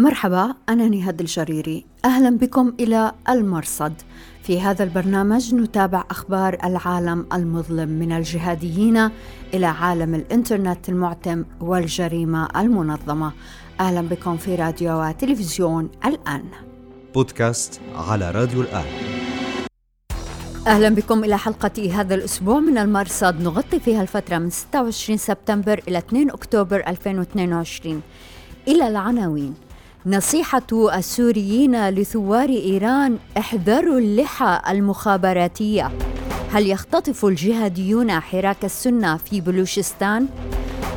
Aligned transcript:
مرحبا 0.00 0.54
أنا 0.68 0.88
نهاد 0.88 1.20
الجريري. 1.20 1.84
أهلا 2.04 2.30
بكم 2.38 2.72
إلى 2.80 3.12
المرصد. 3.28 3.92
في 4.42 4.60
هذا 4.60 4.84
البرنامج 4.84 5.54
نتابع 5.54 6.04
أخبار 6.10 6.58
العالم 6.64 7.26
المظلم 7.32 7.88
من 7.88 8.12
الجهاديين 8.12 9.10
إلى 9.54 9.66
عالم 9.66 10.14
الإنترنت 10.14 10.88
المعتم 10.88 11.44
والجريمة 11.60 12.48
المنظمة. 12.56 13.32
أهلا 13.80 14.00
بكم 14.00 14.36
في 14.36 14.54
راديو 14.54 15.02
وتلفزيون 15.02 15.90
الآن. 16.04 16.44
بودكاست 17.14 17.80
على 17.96 18.30
راديو 18.30 18.60
الآن. 18.60 18.84
أهلا 20.66 20.88
بكم 20.88 21.24
إلى 21.24 21.38
حلقة 21.38 22.00
هذا 22.00 22.14
الأسبوع 22.14 22.60
من 22.60 22.78
المرصد. 22.78 23.40
نغطي 23.40 23.80
فيها 23.80 24.02
الفترة 24.02 24.38
من 24.38 24.50
26 24.50 25.18
سبتمبر 25.18 25.82
إلى 25.88 25.98
2 25.98 26.30
أكتوبر 26.30 26.82
2022 26.88 28.02
إلى 28.68 28.88
العناوين. 28.88 29.54
نصيحة 30.06 30.62
السوريين 30.94 31.88
لثوار 31.88 32.48
إيران 32.48 33.18
احذروا 33.38 33.98
اللحى 33.98 34.60
المخابراتية. 34.68 35.90
هل 36.52 36.66
يختطف 36.70 37.24
الجهاديون 37.24 38.10
حراك 38.10 38.64
السنة 38.64 39.16
في 39.16 39.40
بلوشستان؟ 39.40 40.26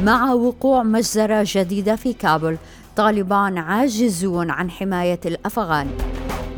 مع 0.03 0.33
وقوع 0.33 0.83
مجزرة 0.83 1.45
جديدة 1.47 1.95
في 1.95 2.13
كابل 2.13 2.57
طالبان 2.95 3.57
عاجزون 3.57 4.49
عن 4.49 4.71
حماية 4.71 5.19
الأفغان. 5.25 5.87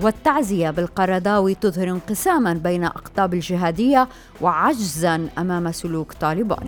والتعزية 0.01 0.70
بالقرضاوي 0.70 1.55
تظهر 1.55 1.89
انقساما 1.89 2.53
بين 2.53 2.84
أقطاب 2.84 3.34
الجهادية 3.34 4.07
وعجزا 4.41 5.29
أمام 5.37 5.71
سلوك 5.71 6.13
طالبان. 6.13 6.67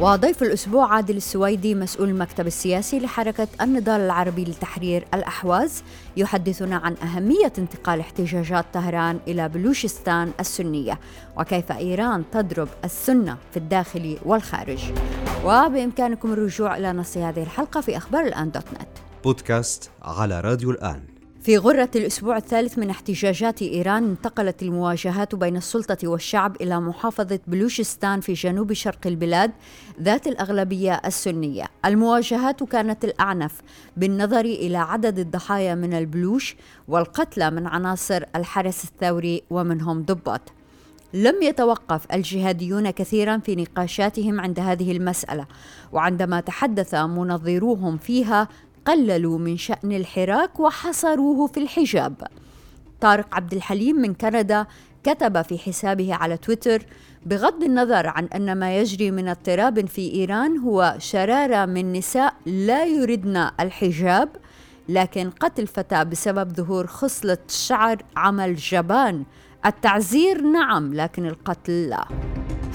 وضيف 0.00 0.42
الأسبوع 0.42 0.94
عادل 0.94 1.16
السويدي 1.16 1.74
مسؤول 1.74 2.08
المكتب 2.08 2.46
السياسي 2.46 3.00
لحركة 3.00 3.48
النضال 3.60 4.00
العربي 4.00 4.44
لتحرير 4.44 5.04
الأحواز. 5.14 5.82
يحدثنا 6.16 6.76
عن 6.76 6.94
أهمية 7.02 7.52
انتقال 7.58 8.00
احتجاجات 8.00 8.64
طهران 8.72 9.18
إلى 9.28 9.48
بلوشستان 9.48 10.32
السنية 10.40 11.00
وكيف 11.36 11.72
إيران 11.72 12.24
تضرب 12.32 12.68
السنة 12.84 13.36
في 13.50 13.56
الداخل 13.56 14.18
والخارج. 14.24 14.92
وبإمكانكم 15.44 16.32
الرجوع 16.32 16.76
إلى 16.76 16.92
نص 16.92 17.16
هذه 17.16 17.42
الحلقة 17.42 17.80
في 17.80 17.96
أخبار 17.96 18.26
الآن 18.26 18.50
دوت 18.50 18.72
نت. 18.72 18.88
بودكاست 19.24 19.90
على 20.02 20.40
راديو 20.40 20.70
الآن. 20.70 21.15
في 21.46 21.58
غرة 21.58 21.90
الأسبوع 21.96 22.36
الثالث 22.36 22.78
من 22.78 22.90
احتجاجات 22.90 23.62
إيران 23.62 24.04
انتقلت 24.04 24.62
المواجهات 24.62 25.34
بين 25.34 25.56
السلطة 25.56 26.08
والشعب 26.08 26.56
إلى 26.62 26.80
محافظة 26.80 27.40
بلوشستان 27.46 28.20
في 28.20 28.32
جنوب 28.32 28.72
شرق 28.72 29.06
البلاد 29.06 29.52
ذات 30.00 30.26
الأغلبية 30.26 31.00
السنية. 31.04 31.64
المواجهات 31.84 32.62
كانت 32.62 33.04
الأعنف 33.04 33.60
بالنظر 33.96 34.40
إلى 34.40 34.78
عدد 34.78 35.18
الضحايا 35.18 35.74
من 35.74 35.94
البلوش 35.94 36.56
والقتلى 36.88 37.50
من 37.50 37.66
عناصر 37.66 38.22
الحرس 38.36 38.84
الثوري 38.84 39.42
ومنهم 39.50 40.02
ضباط. 40.02 40.40
لم 41.14 41.42
يتوقف 41.42 42.06
الجهاديون 42.12 42.90
كثيرا 42.90 43.38
في 43.38 43.56
نقاشاتهم 43.56 44.40
عند 44.40 44.60
هذه 44.60 44.92
المسألة 44.92 45.46
وعندما 45.92 46.40
تحدث 46.40 46.94
منظروهم 46.94 47.98
فيها 47.98 48.48
قللوا 48.86 49.38
من 49.38 49.56
شأن 49.56 49.92
الحراك 49.92 50.60
وحصروه 50.60 51.46
في 51.46 51.60
الحجاب. 51.60 52.22
طارق 53.00 53.34
عبد 53.34 53.54
الحليم 53.54 53.96
من 53.96 54.14
كندا 54.14 54.66
كتب 55.04 55.42
في 55.42 55.58
حسابه 55.58 56.14
على 56.14 56.36
تويتر 56.36 56.86
بغض 57.26 57.62
النظر 57.62 58.06
عن 58.06 58.24
أن 58.24 58.58
ما 58.58 58.78
يجري 58.78 59.10
من 59.10 59.28
اضطراب 59.28 59.86
في 59.86 60.14
إيران 60.14 60.58
هو 60.58 60.94
شرارة 60.98 61.66
من 61.66 61.92
نساء 61.92 62.34
لا 62.46 62.84
يردن 62.84 63.50
الحجاب 63.60 64.28
لكن 64.88 65.30
قتل 65.30 65.66
فتاه 65.66 66.02
بسبب 66.02 66.52
ظهور 66.52 66.86
خصلة 66.86 67.38
شعر 67.48 68.02
عمل 68.16 68.56
جبان 68.56 69.24
التعزير 69.66 70.42
نعم 70.42 70.94
لكن 70.94 71.26
القتل 71.26 71.88
لا 71.88 72.08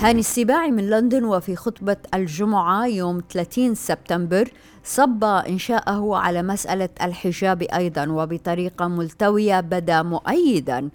هاني 0.01 0.19
السباعي 0.19 0.71
من 0.71 0.89
لندن 0.89 1.23
وفي 1.23 1.55
خطبة 1.55 1.97
الجمعة 2.13 2.85
يوم 2.85 3.21
30 3.33 3.75
سبتمبر 3.75 4.49
صب 4.83 5.23
إنشاءه 5.23 6.15
على 6.15 6.43
مسألة 6.43 6.89
الحجاب 7.03 7.61
أيضا 7.61 8.07
وبطريقة 8.09 8.87
ملتوية 8.87 9.59
بدا 9.59 10.01
مؤيدا. 10.01 10.89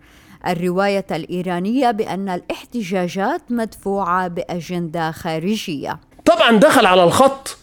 الرواية 0.47 1.06
الإيرانية 1.10 1.91
بأن 1.91 2.28
الاحتجاجات 2.28 3.42
مدفوعة 3.50 4.28
بأجندة 4.28 5.10
خارجية. 5.10 5.98
طبعا 6.25 6.56
دخل 6.56 6.86
على 6.86 7.04
الخط 7.04 7.56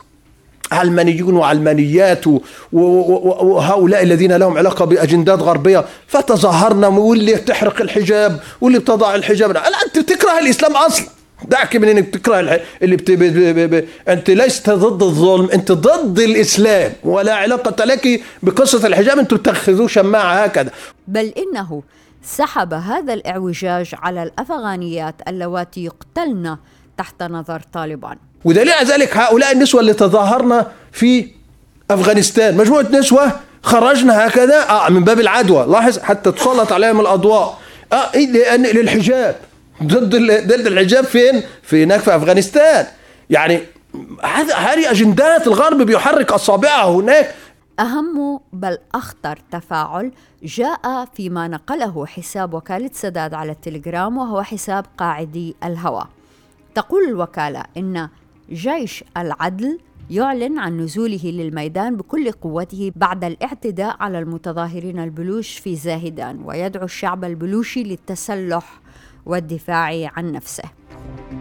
علمانيون 0.71 1.35
وعلمانيات 1.35 2.25
وهؤلاء 2.73 4.03
الذين 4.03 4.31
لهم 4.31 4.57
علاقة 4.57 4.85
بأجندات 4.85 5.39
غربية. 5.39 5.85
فتظاهرنا 6.07 6.87
واللي 6.87 7.35
تحرق 7.35 7.81
الحجاب 7.81 8.39
واللي 8.61 8.79
بتضع 8.79 9.15
الحجاب. 9.15 9.51
لا 9.51 9.61
أنت 9.85 9.99
تكره 9.99 10.39
الإسلام 10.39 10.75
أصلا. 10.75 11.22
دعك 11.47 11.75
من 11.75 11.89
إنك 11.89 12.09
تكره 12.09 12.61
اللي 12.81 12.95
بت... 12.95 13.11
ب... 13.11 13.23
ب... 13.23 13.75
ب... 13.75 13.85
أنت 14.07 14.29
لست 14.29 14.69
ضد 14.69 15.03
الظلم 15.03 15.49
أنت 15.49 15.71
ضد 15.71 16.19
الإسلام 16.19 16.91
ولا 17.03 17.33
علاقة 17.33 17.85
لك 17.85 18.21
بقصة 18.43 18.87
الحجاب 18.87 19.19
أنتم 19.19 19.37
تتخذوه 19.37 19.87
شماعة 19.87 20.43
هكذا. 20.43 20.71
بل 21.07 21.33
إنه 21.37 21.83
سحب 22.23 22.73
هذا 22.73 23.13
الإعوجاج 23.13 23.91
على 23.93 24.23
الأفغانيات 24.23 25.15
اللواتي 25.27 25.83
يقتلن 25.83 26.57
تحت 26.97 27.23
نظر 27.23 27.61
طالبان. 27.73 28.17
ودليل 28.45 28.85
ذلك 28.85 29.17
هؤلاء 29.17 29.51
النسوة 29.51 29.81
اللي 29.81 29.93
تظاهرن 29.93 30.65
في 30.91 31.27
أفغانستان. 31.91 32.57
مجموعة 32.57 32.85
نسوة 32.91 33.31
خرجنا 33.63 34.27
هكذا 34.27 34.69
آه 34.69 34.89
من 34.89 35.03
باب 35.03 35.19
العدوى. 35.19 35.65
لاحظ 35.65 35.99
حتى 35.99 36.31
تسلط 36.31 36.71
عليهم 36.71 36.99
الأضواء. 36.99 37.59
آه 37.93 38.13
إيه 38.13 38.31
لأن 38.31 38.63
للحجاب. 38.63 39.35
ضد 39.83 40.15
ضد 40.47 40.67
الحجاب 40.67 41.03
فين؟ 41.03 41.43
في 41.61 41.83
هناك 41.83 41.99
في 41.99 42.15
أفغانستان. 42.15 42.85
يعني 43.29 43.59
هذه 44.55 44.91
أجندات 44.91 45.47
الغرب 45.47 45.81
بيحرك 45.81 46.31
أصابعه 46.31 46.89
هناك. 46.99 47.35
أهم 47.79 48.39
بل 48.53 48.77
أخطر 48.95 49.39
تفاعل 49.51 50.11
جاء 50.43 51.05
فيما 51.13 51.47
نقله 51.47 52.05
حساب 52.05 52.53
وكالة 52.53 52.89
سداد 52.93 53.33
على 53.33 53.51
التليجرام 53.51 54.17
وهو 54.17 54.43
حساب 54.43 54.85
قاعدي 54.97 55.55
الهوى. 55.63 56.03
تقول 56.75 57.03
الوكالة 57.03 57.63
إن 57.77 58.09
جيش 58.51 59.03
العدل 59.17 59.79
يعلن 60.09 60.59
عن 60.59 60.77
نزوله 60.77 61.21
للميدان 61.23 61.95
بكل 61.97 62.31
قوته 62.31 62.91
بعد 62.95 63.23
الاعتداء 63.23 63.95
على 63.99 64.19
المتظاهرين 64.19 64.99
البلوش 64.99 65.57
في 65.57 65.75
زاهدان 65.75 66.41
ويدعو 66.45 66.85
الشعب 66.85 67.23
البلوشي 67.23 67.83
للتسلح 67.83 68.81
والدفاع 69.25 70.11
عن 70.15 70.31
نفسه. 70.31 70.63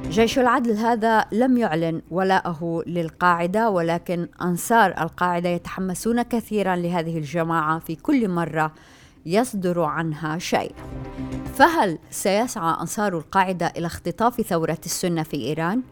جيش 0.08 0.38
العدل 0.38 0.76
هذا 0.76 1.24
لم 1.32 1.56
يعلن 1.56 2.02
ولاءه 2.10 2.82
للقاعدة 2.86 3.70
ولكن 3.70 4.28
أنصار 4.42 4.94
القاعدة 5.00 5.48
يتحمسون 5.48 6.22
كثيرا 6.22 6.76
لهذه 6.76 7.18
الجماعة 7.18 7.78
في 7.78 7.96
كل 7.96 8.28
مرة 8.28 8.72
يصدر 9.26 9.80
عنها 9.80 10.38
شيء. 10.38 10.74
فهل 11.54 11.98
سيسعى 12.10 12.80
أنصار 12.80 13.18
القاعدة 13.18 13.72
إلى 13.76 13.86
اختطاف 13.86 14.40
ثورة 14.40 14.78
السنة 14.84 15.22
في 15.22 15.36
إيران؟ 15.36 15.82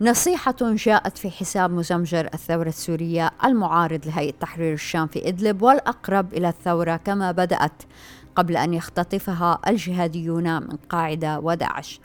نصيحة 0.00 0.56
جاءت 0.60 1.18
في 1.18 1.30
حساب 1.30 1.70
مزمجر 1.70 2.28
الثورة 2.34 2.68
السورية 2.68 3.30
المعارض 3.44 4.06
لهيئة 4.06 4.34
تحرير 4.40 4.72
الشام 4.72 5.06
في 5.06 5.28
إدلب 5.28 5.62
والأقرب 5.62 6.34
إلى 6.34 6.48
الثورة 6.48 6.96
كما 6.96 7.32
بدأت 7.32 7.82
قبل 8.36 8.56
أن 8.56 8.74
يختطفها 8.74 9.58
الجهاديون 9.68 10.62
من 10.62 10.76
قاعدة 10.88 11.40
وداعش. 11.40 12.00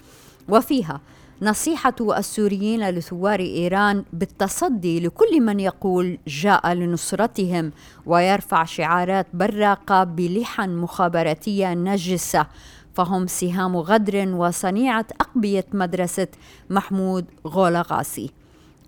وفيها 0.49 1.01
نصيحة 1.41 1.95
السوريين 2.17 2.89
لثوار 2.89 3.39
إيران 3.39 4.03
بالتصدي 4.13 4.99
لكل 4.99 5.41
من 5.41 5.59
يقول 5.59 6.17
جاء 6.27 6.73
لنصرتهم 6.73 7.71
ويرفع 8.05 8.63
شعارات 8.63 9.27
براقة 9.33 10.03
بلحن 10.03 10.69
مخابراتية 10.69 11.73
نجسة 11.73 12.47
فهم 12.94 13.28
سهام 13.28 13.78
غدر 13.78 14.36
وصنيعة 14.36 15.06
أقبية 15.22 15.66
مدرسة 15.74 16.28
محمود 16.69 17.25
غولغاسي. 17.48 18.31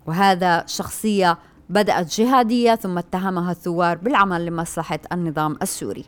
وهذا 0.05 0.65
شخصية 0.67 1.37
بدأت 1.69 2.19
جهادية 2.19 2.75
ثم 2.75 2.97
اتهمها 2.97 3.51
الثوار 3.51 3.97
بالعمل 3.97 4.45
لمصلحة 4.45 4.99
النظام 5.11 5.57
السوري. 5.61 6.05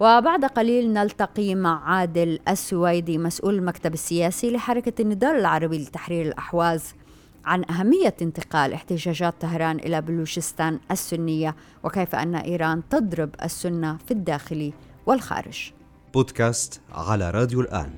وبعد 0.00 0.44
قليل 0.44 0.92
نلتقي 0.92 1.54
مع 1.54 1.90
عادل 1.90 2.38
السويدي 2.48 3.18
مسؤول 3.18 3.54
المكتب 3.54 3.94
السياسي 3.94 4.50
لحركة 4.50 5.02
النضال 5.02 5.36
العربي 5.36 5.78
لتحرير 5.78 6.26
الأحواز 6.26 6.94
عن 7.44 7.64
أهمية 7.70 8.14
انتقال 8.22 8.72
احتجاجات 8.72 9.34
طهران 9.40 9.76
إلى 9.76 10.00
بلوشستان 10.00 10.80
السنية 10.90 11.56
وكيف 11.84 12.14
أن 12.14 12.34
إيران 12.34 12.82
تضرب 12.90 13.30
السنة 13.44 13.96
في 13.96 14.10
الداخل 14.10 14.72
والخارج. 15.06 15.72
بودكاست 16.14 16.80
على 16.92 17.30
راديو 17.30 17.60
الآن. 17.60 17.90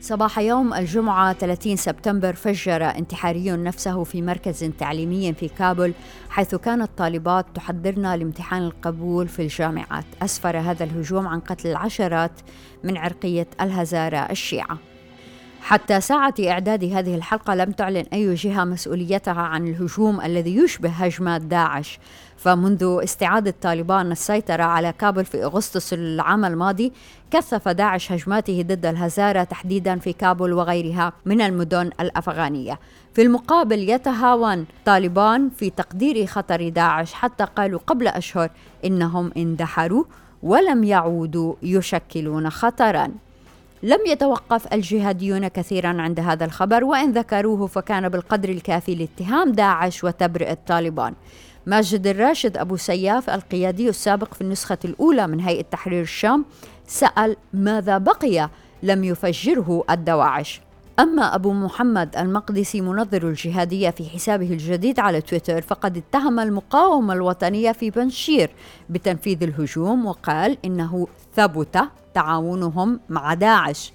صباح 0.00 0.38
يوم 0.38 0.74
الجمعة 0.74 1.32
30 1.32 1.76
سبتمبر 1.76 2.34
فجر. 2.34 2.82
انتحاري 2.82 3.50
نفسه 3.50 4.04
في 4.04 4.22
مركز 4.22 4.64
تعليمي 4.78 5.32
في 5.32 5.48
كابول 5.48 5.92
حيث 6.30 6.54
كانت 6.54 6.90
طالبات 6.96 7.46
تحضرن 7.54 8.14
لامتحان 8.14 8.62
القبول 8.62 9.28
في 9.28 9.42
الجامعات. 9.42 10.04
أسفر 10.22 10.58
هذا 10.58 10.84
الهجوم 10.84 11.26
عن 11.26 11.40
قتل 11.40 11.68
العشرات 11.68 12.40
من 12.84 12.96
عرقية 12.96 13.48
الهزارة 13.60 14.16
الشيعة. 14.16 14.78
حتى 15.60 16.00
ساعة 16.00 16.34
إعداد 16.46 16.84
هذه 16.84 17.14
الحلقة 17.14 17.54
لم 17.54 17.72
تعلن 17.72 18.04
أي 18.12 18.34
جهة 18.34 18.64
مسؤوليتها 18.64 19.40
عن 19.42 19.68
الهجوم 19.68 20.20
الذي 20.20 20.56
يشبه 20.56 20.88
هجمات 20.88 21.40
داعش. 21.40 21.98
فمنذ 22.36 23.00
استعادة 23.02 23.54
طالبان 23.62 24.12
السيطرة 24.12 24.62
على 24.62 24.92
كابل 24.98 25.24
في 25.24 25.44
أغسطس 25.44 25.92
العام 25.92 26.44
الماضي 26.44 26.92
كثف 27.30 27.68
داعش 27.68 28.12
هجماته 28.12 28.62
ضد 28.62 28.86
الهزارة 28.86 29.44
تحديدا 29.44 29.98
في 29.98 30.12
كابل 30.12 30.52
وغيرها 30.52 31.12
من 31.24 31.40
المدن 31.40 31.90
الأفغانية. 32.00 32.78
في 33.14 33.22
المقابل 33.22 33.90
يتهاون 33.90 34.66
طالبان 34.84 35.50
في 35.50 35.70
تقدير 35.70 36.26
خطر 36.26 36.68
داعش 36.68 37.12
حتى 37.12 37.44
قالوا 37.44 37.80
قبل 37.86 38.08
أشهر 38.08 38.50
إنهم 38.84 39.32
اندحروا 39.36 40.04
ولم 40.42 40.84
يعودوا 40.84 41.54
يشكلون 41.62 42.50
خطرا. 42.50 43.10
لم 43.82 43.98
يتوقف 44.06 44.72
الجهاديون 44.72 45.48
كثيرا 45.48 46.02
عند 46.02 46.20
هذا 46.20 46.44
الخبر 46.44 46.84
وإن 46.84 47.12
ذكروه 47.12 47.66
فكان 47.66 48.08
بالقدر 48.08 48.48
الكافي 48.48 48.94
لاتهام 48.94 49.52
داعش 49.52 50.04
وتبرئة 50.04 50.58
طالبان. 50.66 51.14
ماجد 51.66 52.06
الراشد 52.06 52.56
أبو 52.56 52.76
سياف 52.76 53.30
القيادي 53.30 53.88
السابق 53.88 54.34
في 54.34 54.40
النسخة 54.40 54.78
الأولى 54.84 55.26
من 55.26 55.40
هيئة 55.40 55.62
تحرير 55.62 56.02
الشام 56.02 56.44
سأل 56.86 57.36
ماذا 57.52 57.98
بقي 57.98 58.50
لم 58.82 59.04
يفجره 59.04 59.84
الدواعش. 59.90 60.60
أما 60.98 61.34
أبو 61.34 61.52
محمد 61.52 62.16
المقدسي 62.16 62.80
منظر 62.80 63.28
الجهادية 63.28 63.90
في 63.90 64.08
حسابه 64.08 64.52
الجديد 64.52 65.00
على 65.00 65.20
تويتر 65.20 65.62
فقد 65.62 65.96
اتهم 65.96 66.40
المقاومة 66.40 67.14
الوطنية 67.14 67.72
في 67.72 67.90
بنشير 67.90 68.50
بتنفيذ 68.90 69.42
الهجوم 69.42 70.06
وقال 70.06 70.56
إنه 70.64 71.06
ثبت 71.34 71.80
تعاونهم 72.14 73.00
مع 73.08 73.34
داعش. 73.34 73.92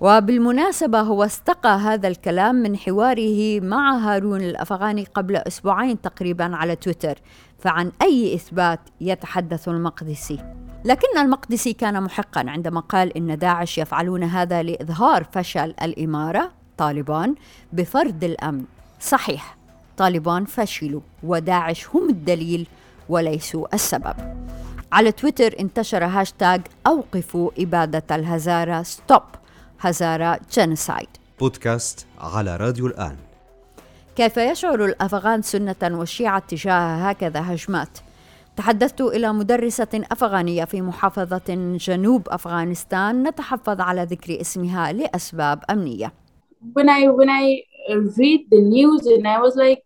وبالمناسبة 0.00 1.00
هو 1.00 1.24
استقى 1.24 1.68
هذا 1.68 2.08
الكلام 2.08 2.54
من 2.54 2.76
حواره 2.76 3.60
مع 3.60 3.96
هارون 3.96 4.40
الأفغاني 4.40 5.04
قبل 5.14 5.36
أسبوعين 5.36 6.00
تقريبا 6.00 6.56
على 6.56 6.76
تويتر 6.76 7.18
فعن 7.58 7.92
أي 8.02 8.34
إثبات 8.34 8.80
يتحدث 9.00 9.68
المقدسي. 9.68 10.38
لكن 10.84 11.18
المقدسي 11.18 11.72
كان 11.72 12.02
محقا 12.02 12.44
عندما 12.48 12.80
قال 12.80 13.16
إن 13.16 13.38
داعش 13.38 13.78
يفعلون 13.78 14.22
هذا 14.22 14.62
لإظهار 14.62 15.24
فشل 15.32 15.74
الإمارة 15.82 16.50
طالبان 16.78 17.34
بفرض 17.72 18.24
الأمن. 18.24 18.64
صحيح 19.00 19.56
طالبان 19.96 20.44
فشلوا 20.44 21.00
وداعش 21.22 21.88
هم 21.88 22.08
الدليل 22.08 22.66
وليسوا 23.08 23.74
السبب. 23.74 24.41
على 24.92 25.12
تويتر 25.12 25.54
انتشر 25.60 26.04
هاشتاج 26.04 26.60
أوقفوا 26.86 27.50
إبادة 27.58 28.16
الهزارة 28.16 28.82
Stop 28.82 29.22
Hazara 29.80 30.40
Genocide 30.52 31.08
بودكاست 31.40 32.06
على 32.18 32.56
راديو 32.56 32.86
الآن 32.86 33.16
كيف 34.16 34.36
يشعر 34.36 34.84
الأفغان 34.84 35.42
سنة 35.42 35.98
والشيعة 35.98 36.38
تجاه 36.38 37.08
هكذا 37.08 37.54
هجمات؟ 37.54 37.98
تحدثت 38.56 39.00
إلى 39.00 39.32
مدرسة 39.32 40.02
أفغانية 40.12 40.64
في 40.64 40.82
محافظة 40.82 41.76
جنوب 41.80 42.28
أفغانستان 42.28 43.22
نتحفظ 43.22 43.80
على 43.80 44.02
ذكر 44.02 44.40
اسمها 44.40 44.92
لأسباب 44.92 45.64
أمنية. 45.70 46.12
When 46.78 46.88
I 46.88 47.08
when 47.08 47.30
I 47.30 47.62
read 48.18 48.40
the 48.50 48.60
news 48.60 49.06
and 49.06 49.26
I 49.26 49.38
was 49.38 49.56
like 49.56 49.82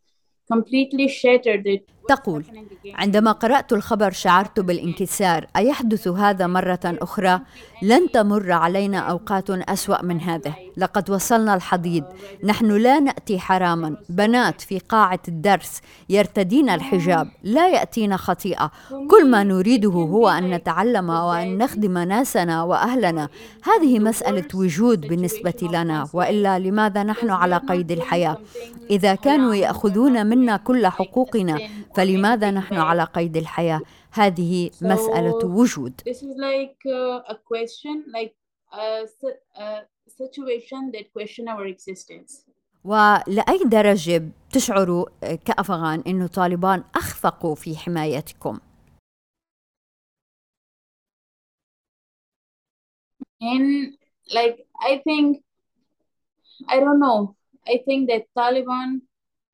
completely 0.52 1.08
shattered 1.08 1.66
تقول 2.08 2.44
عندما 2.94 3.32
قرأت 3.32 3.72
الخبر 3.72 4.10
شعرت 4.10 4.60
بالانكسار. 4.60 5.46
أيحدث 5.56 6.08
هذا 6.08 6.46
مرة 6.46 6.80
أخرى؟ 6.84 7.40
لن 7.82 8.10
تمر 8.12 8.52
علينا 8.52 8.98
أوقات 8.98 9.50
أسوأ 9.50 10.02
من 10.02 10.20
هذه. 10.20 10.54
لقد 10.76 11.10
وصلنا 11.10 11.54
الحضيض 11.54 12.04
نحن 12.44 12.66
لا 12.66 13.00
نأتي 13.00 13.38
حراما. 13.38 13.96
بنات 14.08 14.60
في 14.60 14.78
قاعة 14.78 15.20
الدرس 15.28 15.80
يرتدين 16.08 16.70
الحجاب. 16.70 17.28
لا 17.42 17.68
يأتينا 17.68 18.16
خطيئة. 18.16 18.70
كل 19.10 19.30
ما 19.30 19.42
نريده 19.42 19.90
هو 19.90 20.28
أن 20.28 20.50
نتعلم 20.50 21.10
وأن 21.10 21.58
نخدم 21.58 21.98
ناسنا 21.98 22.62
وأهلنا. 22.62 23.28
هذه 23.64 23.98
مسألة 23.98 24.48
وجود 24.54 25.00
بالنسبة 25.00 25.68
لنا. 25.72 26.08
وإلا 26.12 26.58
لماذا 26.58 27.02
نحن 27.02 27.30
على 27.30 27.56
قيد 27.56 27.92
الحياة؟ 27.92 28.38
إذا 28.90 29.14
كانوا 29.14 29.54
يأخذون 29.54 30.26
منا 30.26 30.56
كل 30.56 30.86
حقوقنا 30.86 31.58
فلماذا 31.96 32.50
نحن 32.50 32.74
على 32.74 33.04
قيد 33.04 33.36
الحياة؟ 33.36 33.80
هذه 34.12 34.70
مسألة 34.82 35.46
وجود. 35.46 36.00
Uh. 36.00 36.26
ولأي 42.84 43.58
درجة 43.64 44.22
تشعروا 44.52 45.06
كأفغان 45.44 46.02
أن 46.06 46.26
طالبان 46.26 46.84
أخفقوا 46.94 47.54
في 47.54 47.76
حمايتكم؟ 47.76 48.58
And 53.40 53.92
like 54.32 54.66
I 54.80 55.02
think, 55.04 55.44
I 56.68 56.80
don't 56.80 57.00
know. 57.00 57.36
I 57.66 57.82
think 57.86 58.08
that 58.10 58.22
Taliban 58.38 59.00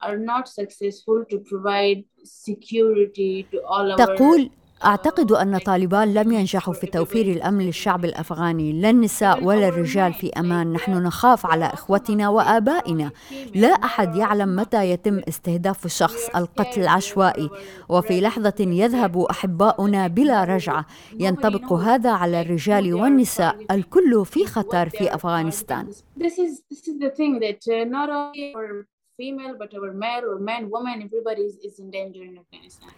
are 0.07 0.19
not 0.33 0.45
successful 0.49 1.19
to 1.31 1.37
provide 1.51 2.05
security 2.25 3.47
to 3.51 3.59
all 3.73 3.93
our 3.93 3.97
تقول 3.97 4.51
أعتقد 4.85 5.33
أن 5.33 5.59
طالبان 5.59 6.15
لم 6.15 6.33
ينجحوا 6.33 6.75
في 6.75 6.87
توفير 6.87 7.27
الأمن 7.27 7.67
للشعب 7.67 8.05
الأفغاني 8.05 8.73
لا 8.73 8.91
النساء 8.91 9.45
ولا 9.45 9.69
الرجال 9.69 10.13
في 10.13 10.31
أمان 10.31 10.73
نحن 10.73 10.93
نخاف 10.93 11.47
على 11.47 11.65
إخوتنا 11.65 12.29
وآبائنا. 12.29 13.11
لا 13.55 13.69
أحد 13.69 14.17
يعلم 14.17 14.57
متى 14.57 14.91
يتم 14.91 15.21
استهداف 15.29 15.87
شخص 15.87 16.29
القتل 16.37 16.81
العشوائي 16.81 17.51
وفي 17.89 18.21
لحظة 18.21 18.55
يذهب 18.61 19.19
أحباؤنا 19.19 20.07
بلا 20.07 20.45
رجعة. 20.45 20.87
ينطبق 21.21 21.73
هذا 21.73 22.11
على 22.11 22.41
الرجال 22.41 22.95
والنساء 22.95 23.57
الكل 23.71 24.25
في 24.27 24.47
خطر 24.47 24.89
في 24.89 25.15
أفغانستان. 25.15 25.87
This 26.19 26.39
is 26.39 26.63
this 26.71 26.89
is 26.89 26.99
the 26.99 27.11
thing 27.11 27.39
that 27.39 27.61
uh, 27.69 27.85
not 27.85 28.09
only 28.11 28.55
our 28.57 28.87
female 29.23 29.55
but 29.63 29.71
our 29.79 29.93
male 30.05 30.25
or 30.31 30.39
man 30.51 30.63
woman 30.75 30.97
everybody 31.09 31.43
is, 31.51 31.55
is 31.69 31.75
in 31.83 31.89
danger 31.99 32.23
in 32.31 32.35
Afghanistan. 32.45 32.91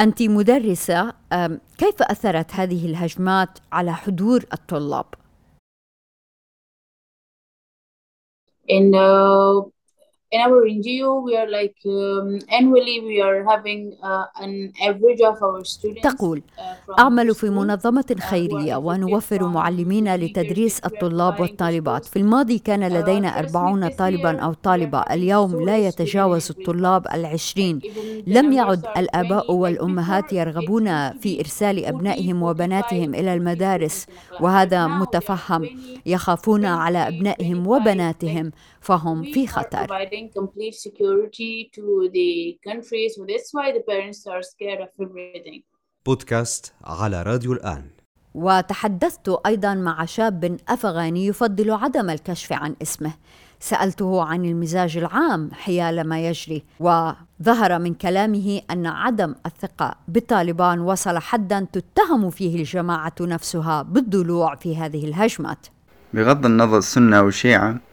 أنت 0.00 0.22
مدرسة 0.22 1.12
كيف 1.78 2.02
أثرت 2.02 2.52
هذه 2.52 2.86
الهجمات 2.86 3.58
على 3.72 3.92
حضور 3.94 4.44
الطلاب؟ 4.52 5.06
And 8.70 8.94
uh, 8.94 9.62
in 10.30 10.40
our 10.40 10.60
NGO, 10.68 11.24
we 11.24 11.36
are 11.36 11.48
like 11.48 11.76
um, 11.86 12.38
annually 12.52 13.00
we 13.00 13.20
are 13.20 13.44
having 13.48 13.96
uh, 14.02 14.24
an 14.40 14.72
average 14.82 15.20
of 15.20 15.42
our 15.42 15.64
students. 15.64 16.02
تقول 16.02 16.42
أعمل 16.98 17.34
في 17.34 17.50
منظمة 17.50 18.16
خيرية 18.20 18.76
ونوفر 18.76 19.48
معلمين 19.48 20.14
لتدريس 20.14 20.80
الطلاب 20.80 21.40
والطالبات. 21.40 22.04
في 22.04 22.18
الماضي 22.18 22.58
كان 22.58 22.88
لدينا 22.88 23.38
40 23.38 23.88
طالبا 23.88 24.38
أو 24.40 24.52
طالبة. 24.52 24.98
اليوم 25.00 25.64
لا 25.64 25.78
يتجاوز 25.78 26.50
الطلاب 26.50 27.06
العشرين. 27.14 27.80
لم 28.26 28.52
يعد 28.52 28.86
الآباء 28.96 29.52
والأمهات 29.52 30.32
يرغبون 30.32 31.10
في 31.12 31.40
إرسال 31.40 31.84
أبنائهم 31.84 32.42
وبناتهم 32.42 33.14
إلى 33.14 33.34
المدارس 33.34 34.06
وهذا 34.40 34.86
متفهم. 34.86 35.68
يخافون 36.06 36.64
على 36.64 37.08
أبنائهم 37.08 37.66
وبناتهم. 37.66 38.50
فهم 38.88 39.22
في 39.22 39.46
خطر. 39.46 39.86
بودكاست 46.06 46.72
على 46.84 47.22
راديو 47.22 47.52
الآن. 47.52 47.84
وتحدثت 48.34 49.40
أيضا 49.46 49.74
مع 49.74 50.04
شاب 50.04 50.56
أفغاني 50.68 51.26
يفضل 51.26 51.70
عدم 51.70 52.10
الكشف 52.10 52.52
عن 52.52 52.76
اسمه. 52.82 53.12
سألته 53.60 54.22
عن 54.22 54.44
المزاج 54.44 54.96
العام 54.96 55.50
حيال 55.52 56.08
ما 56.08 56.28
يجري 56.28 56.64
وظهر 56.80 57.78
من 57.78 57.94
كلامه 57.94 58.60
أن 58.70 58.86
عدم 58.86 59.34
الثقة 59.46 59.94
بالطالبان 60.08 60.80
وصل 60.80 61.18
حدا 61.18 61.66
تتهم 61.72 62.30
فيه 62.30 62.56
الجماعة 62.56 63.14
نفسها 63.20 63.82
بالضلوع 63.82 64.54
في 64.54 64.76
هذه 64.76 65.04
الهجمات. 65.04 65.66
بغض 66.14 66.46
النظر 66.46 66.80
سنة 66.80 67.18
أو 67.18 67.30
شيعة 67.30 67.87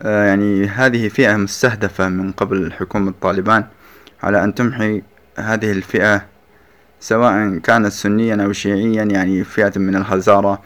يعني 0.00 0.66
هذه 0.66 1.08
فئة 1.08 1.36
مستهدفة 1.36 2.08
من 2.08 2.32
قبل 2.32 2.72
حكومة 2.72 3.14
طالبان 3.20 3.64
على 4.22 4.44
أن 4.44 4.54
تمحي 4.54 5.02
هذه 5.38 5.72
الفئة 5.72 6.24
سواء 7.00 7.58
كانت 7.58 7.92
سنيا 7.92 8.44
أو 8.44 8.52
شيعيا 8.52 9.04
يعني 9.04 9.44
فئة 9.44 9.78
من 9.78 9.96
الهزارة 9.96 10.62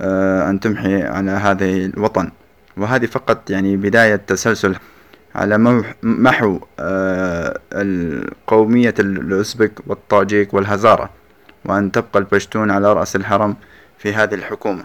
آه، 0.00 0.50
أن 0.50 0.60
تمحي 0.60 1.02
على 1.02 1.30
هذا 1.30 1.64
الوطن. 1.64 2.30
وهذه 2.76 3.06
فقط 3.06 3.50
يعني 3.50 3.76
بداية 3.76 4.16
تسلسل 4.16 4.76
على 5.34 5.84
محو 6.02 6.60
آه، 6.80 7.60
القومية 7.72 8.94
الأوزبك 8.98 9.72
والطاجيك 9.86 10.54
والهزارة 10.54 11.10
وأن 11.64 11.92
تبقى 11.92 12.18
البشتون 12.18 12.70
على 12.70 12.92
رأس 12.92 13.16
الهرم 13.16 13.56
في 13.98 14.14
هذه 14.14 14.34
الحكومة. 14.34 14.84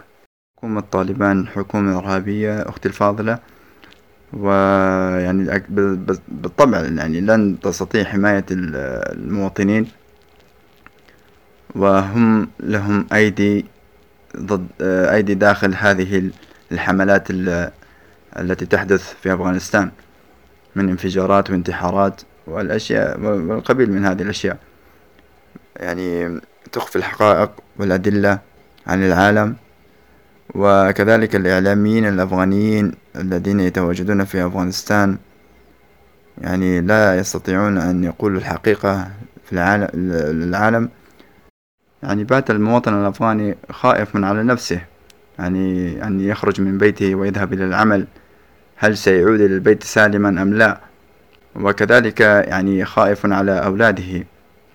حكومة 0.58 0.82
طالبان 0.92 1.48
حكومة 1.48 1.98
إرهابية 1.98 2.62
أختي 2.70 2.88
الفاضلة. 2.88 3.40
ويعني 4.34 5.64
بالطبع 6.28 6.80
يعني 6.80 7.22
لن 7.22 7.60
تستطيع 7.64 8.04
حماية 8.04 8.46
ال- 8.52 8.76
المواطنين 9.20 9.88
وهم 11.76 12.50
لهم 12.60 13.08
أيدي 13.14 13.66
ضد 14.38 14.68
أيدي 14.82 15.34
داخل 15.34 15.74
هذه 15.76 16.18
ال- 16.18 16.32
الحملات 16.72 17.30
ال- 17.30 17.72
التي 18.40 18.66
تحدث 18.66 19.14
في 19.22 19.34
أفغانستان 19.34 19.92
من 20.76 20.90
انفجارات 20.90 21.50
وانتحارات 21.50 22.22
والأشياء 22.48 23.20
والقبيل 23.20 23.92
من 23.92 24.06
هذه 24.06 24.22
الأشياء. 24.22 24.58
يعني 25.76 26.40
تخفي 26.72 26.96
الحقائق 26.96 27.52
والأدلة 27.80 28.40
عن 28.88 29.04
العالم. 29.04 29.56
وكذلك 30.56 31.36
الإعلاميين 31.36 32.06
الأفغانيين 32.06 32.92
الذين 33.16 33.60
يتواجدون 33.60 34.24
في 34.26 34.48
أفغانستان 34.48 35.18
يعني 36.42 36.82
لا 36.82 37.16
يستطيعون 37.20 37.78
أن 37.78 38.04
يقولوا 38.04 38.40
الحقيقة 38.40 39.08
في 39.46 39.54
العالم 39.54 39.88
للعالم. 40.32 40.90
يعني 42.04 42.24
بات 42.24 42.52
المواطن 42.52 42.94
الأفغاني 42.94 43.58
خائف 43.70 44.16
من 44.16 44.24
على 44.24 44.44
نفسه 44.44 44.82
يعني 45.40 46.04
أن 46.08 46.20
يخرج 46.20 46.62
من 46.62 46.78
بيته 46.78 47.16
ويذهب 47.16 47.54
إلى 47.54 47.66
العمل. 47.66 48.08
هل 48.76 48.98
سيعود 48.98 49.42
إلى 49.42 49.56
البيت 49.56 49.84
سالما 49.84 50.42
أم 50.42 50.54
لا؟ 50.54 50.80
وكذلك 51.56 52.20
يعني 52.20 52.86
خائف 52.86 53.26
على 53.26 53.66
أولاده 53.66 54.26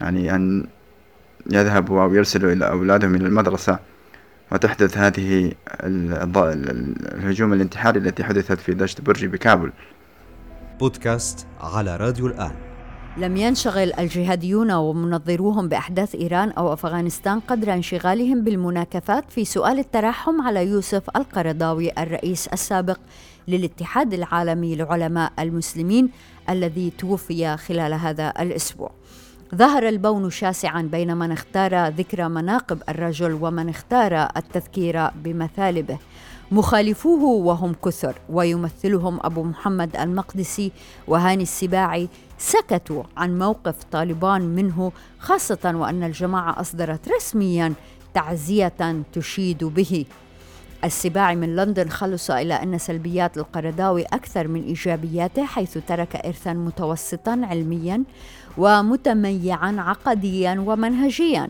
يعني 0.00 0.34
أن 0.34 0.66
يذهبوا 1.50 2.02
أو 2.02 2.14
يرسلوا 2.14 2.52
إلى 2.52 2.68
أولادهم 2.68 3.14
إلى 3.14 3.26
المدرسة. 3.26 3.78
وتحدث 4.52 4.98
هذه 4.98 5.52
ال- 5.70 6.14
الض- 6.22 6.38
ال- 6.38 7.14
الهجوم 7.14 7.52
الانتحاري 7.52 7.98
التي 8.00 8.24
حدثت 8.24 8.60
في 8.60 8.74
دشت 8.74 9.00
برج 9.00 9.26
بكابل 9.26 9.72
بودكاست 10.80 11.46
على 11.60 11.96
راديو 11.96 12.26
الآن 12.26 12.52
لم 13.16 13.36
ينشغل 13.36 13.92
الجهاديون 13.98 14.72
ومنظروهم 14.72 15.68
بأحداث 15.68 16.14
إيران 16.14 16.50
أو 16.50 16.72
أفغانستان 16.72 17.40
قدر 17.40 17.72
انشغالهم 17.74 18.44
بالمناكفات 18.44 19.24
في 19.30 19.44
سؤال 19.44 19.78
الترحم 19.78 20.40
على 20.40 20.66
يوسف 20.66 21.02
القرضاوي 21.16 21.90
الرئيس 21.98 22.46
السابق 22.46 22.98
للاتحاد 23.48 24.14
العالمي 24.14 24.76
لعلماء 24.76 25.32
المسلمين 25.38 26.10
الذي 26.50 26.92
توفي 26.98 27.56
خلال 27.56 27.94
هذا 27.94 28.32
الأسبوع. 28.40 28.90
ظهر 29.54 29.88
البون 29.88 30.30
شاسعا 30.30 30.82
بين 30.82 31.16
من 31.16 31.32
اختار 31.32 31.88
ذكر 31.88 32.28
مناقب 32.28 32.82
الرجل 32.88 33.32
ومن 33.32 33.68
اختار 33.68 34.28
التذكير 34.36 35.08
بمثالبه. 35.10 35.98
مخالفوه 36.50 37.22
وهم 37.22 37.74
كثر 37.84 38.14
ويمثلهم 38.28 39.18
أبو 39.22 39.42
محمد 39.42 39.96
المقدسي 39.96 40.72
وهاني 41.06 41.42
السباعي. 41.42 42.08
سكتوا 42.38 43.02
عن 43.16 43.38
موقف 43.38 43.74
طالبان 43.92 44.42
منه 44.42 44.92
خاصة 45.18 45.72
وأن 45.74 46.02
الجماعة 46.02 46.60
أصدرت 46.60 47.08
رسميا 47.08 47.72
تعزية 48.14 49.02
تشيد 49.12 49.64
به. 49.64 50.04
السباعي 50.84 51.36
من 51.36 51.56
لندن 51.56 51.88
خلص 51.88 52.30
إلى 52.30 52.54
أن 52.54 52.78
سلبيات 52.78 53.38
القرضاوي 53.38 54.02
أكثر 54.02 54.48
من 54.48 54.62
إيجابياته 54.62 55.44
حيث 55.44 55.78
ترك 55.88 56.16
إرثا 56.16 56.52
متوسطا 56.52 57.40
علميا. 57.42 58.02
ومتميعا 58.58 59.76
عقديا 59.78 60.64
ومنهجيا. 60.66 61.48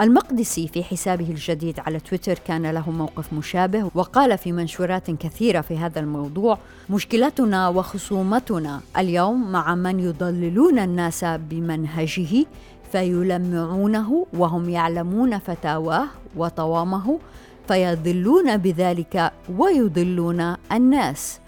المقدسي 0.00 0.68
في 0.68 0.84
حسابه 0.84 1.30
الجديد 1.30 1.80
على 1.80 2.00
تويتر 2.00 2.38
كان 2.46 2.66
له 2.70 2.90
موقف 2.90 3.32
مشابه 3.32 3.90
وقال 3.94 4.38
في 4.38 4.52
منشورات 4.52 5.10
كثيرة 5.10 5.60
في 5.60 5.78
هذا 5.78 6.00
الموضوع 6.00 6.58
مشكلتنا 6.90 7.68
وخصومتنا 7.68 8.80
اليوم 8.98 9.52
مع 9.52 9.74
من 9.74 10.00
يضللون 10.00 10.78
الناس 10.78 11.24
بمنهجه 11.24 12.46
فيلمعونه 12.92 14.26
وهم 14.32 14.68
يعلمون 14.68 15.38
فتاواه 15.38 16.06
وطوامه 16.36 17.18
فيضلون 17.68 18.56
بذلك 18.56 19.32
ويضلون 19.58 20.56
الناس. 20.72 21.41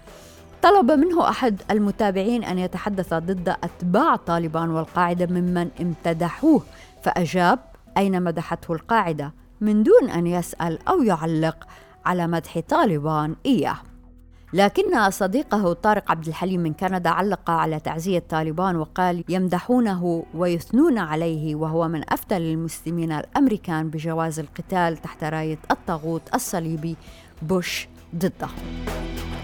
طلب 0.65 0.91
منه 0.91 1.29
أحد 1.29 1.61
المتابعين 1.71 2.43
أن 2.43 2.59
يتحدث 2.59 3.13
ضد 3.13 3.49
أتباع 3.63 4.15
طالبان 4.15 4.69
والقاعدة 4.69 5.25
ممن 5.25 5.69
امتدحوه 5.81 6.61
فأجاب 7.03 7.59
أين 7.97 8.23
مدحته 8.23 8.73
القاعدة؟ 8.73 9.33
من 9.61 9.83
دون 9.83 10.09
أن 10.09 10.27
يسأل 10.27 10.87
أو 10.87 11.03
يعلق 11.03 11.67
على 12.05 12.27
مدح 12.27 12.59
طالبان 12.59 13.35
إياه. 13.45 13.77
لكن 14.53 15.11
صديقه 15.11 15.73
طارق 15.73 16.11
عبد 16.11 16.27
الحليم 16.27 16.61
من 16.61 16.73
كندا 16.73 17.09
علق 17.09 17.49
على 17.49 17.79
تعزية 17.79 18.23
طالبان 18.29 18.75
وقال 18.75 19.23
يمدحونه 19.29 20.25
ويثنون 20.33 20.97
عليه 20.97 21.55
وهو 21.55 21.87
من 21.87 22.01
أفتى 22.09 22.39
للمسلمين 22.39 23.11
الأمريكان 23.11 23.89
بجواز 23.89 24.39
القتال 24.39 24.97
تحت 24.97 25.23
راية 25.23 25.59
الطاغوت 25.71 26.35
الصليبي 26.35 26.95
بوش 27.41 27.87
ضده. 28.15 28.49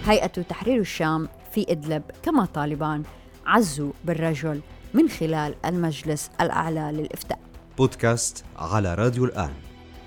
هيئة 0.04 0.26
تحرير 0.26 0.80
الشام 0.80 1.28
في 1.52 1.66
إدلب 1.68 2.02
كما 2.22 2.44
طالبان 2.44 3.02
عزوا 3.46 3.92
بالرجل 4.04 4.60
من 4.94 5.08
خلال 5.08 5.54
المجلس 5.64 6.30
الأعلى 6.40 6.92
للإفتاء. 6.92 7.38
بودكاست 7.78 8.44
على 8.56 8.94
راديو 8.94 9.24
الآن. 9.24 9.52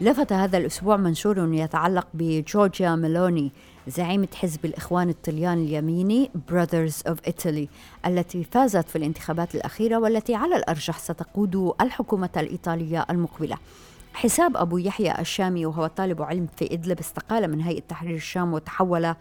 لفت 0.01 0.33
هذا 0.33 0.57
الأسبوع 0.57 0.97
منشور 0.97 1.53
يتعلق 1.53 2.07
بجورجيا 2.13 2.95
ميلوني 2.95 3.51
زعيمة 3.88 4.27
حزب 4.35 4.65
الإخوان 4.65 5.09
الطليان 5.09 5.57
اليميني 5.57 6.31
Brothers 6.51 7.12
of 7.12 7.29
Italy 7.29 7.67
التي 8.05 8.43
فازت 8.43 8.89
في 8.89 8.95
الانتخابات 8.95 9.55
الأخيرة 9.55 9.97
والتي 9.97 10.35
على 10.35 10.55
الأرجح 10.55 11.00
ستقود 11.00 11.74
الحكومة 11.81 12.29
الإيطالية 12.38 13.05
المقبلة. 13.09 13.57
حساب 14.15 14.57
أبو 14.57 14.77
يحيى 14.77 15.19
الشامي 15.19 15.65
وهو 15.65 15.88
طالب 15.88 16.22
علم 16.22 16.48
في 16.57 16.74
إدلب 16.74 17.00
استقال 17.00 17.51
من 17.51 17.62
هيئة 17.62 17.81
تحرير 17.81 18.15
الشام 18.15 18.53
وتحول 18.53 19.15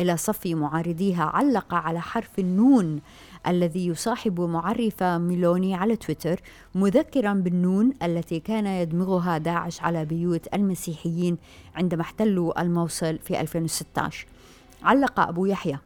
إلى 0.00 0.16
صف 0.16 0.46
معارضيها. 0.46 1.24
علق 1.24 1.74
على 1.74 2.00
حرف 2.00 2.38
النون 2.38 3.00
الذي 3.46 3.86
يصاحب 3.86 4.40
معرف 4.40 5.02
ميلوني 5.02 5.74
على 5.74 5.96
تويتر 5.96 6.40
مذكرا 6.74 7.32
بالنون 7.34 7.92
التي 8.02 8.40
كان 8.40 8.66
يدمغها 8.66 9.38
داعش 9.38 9.82
على 9.82 10.04
بيوت 10.04 10.54
المسيحيين 10.54 11.38
عندما 11.74 12.02
احتلوا 12.02 12.62
الموصل 12.62 13.18
في 13.18 13.40
2016 13.40 14.26
علق 14.82 15.20
أبو 15.20 15.46
يحيى 15.46 15.78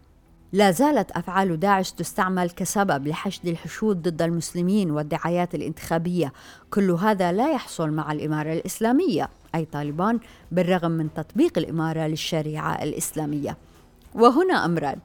لا 0.55 0.71
زالت 0.71 1.11
أفعال 1.11 1.61
داعش 1.61 1.93
تستعمل 1.93 2.51
كسبب 2.51 3.07
لحشد 3.07 3.47
الحشود 3.47 4.03
ضد 4.03 4.23
المسلمين 4.23 4.91
والدعايات 4.91 5.55
الانتخابية، 5.55 6.33
كل 6.71 6.91
هذا 6.91 7.33
لا 7.33 7.53
يحصل 7.53 7.91
مع 7.91 8.13
الإمارة 8.13 8.53
الإسلامية، 8.53 9.29
أي 9.55 9.65
طالبان 9.65 10.21
بالرغم 10.53 10.91
من 10.91 11.15
تطبيق 11.15 11.59
الإمارة 11.59 12.07
للشريعة 12.07 12.83
الإسلامية. 12.83 13.57
وهنا 14.15 14.65
أمران، 14.65 14.99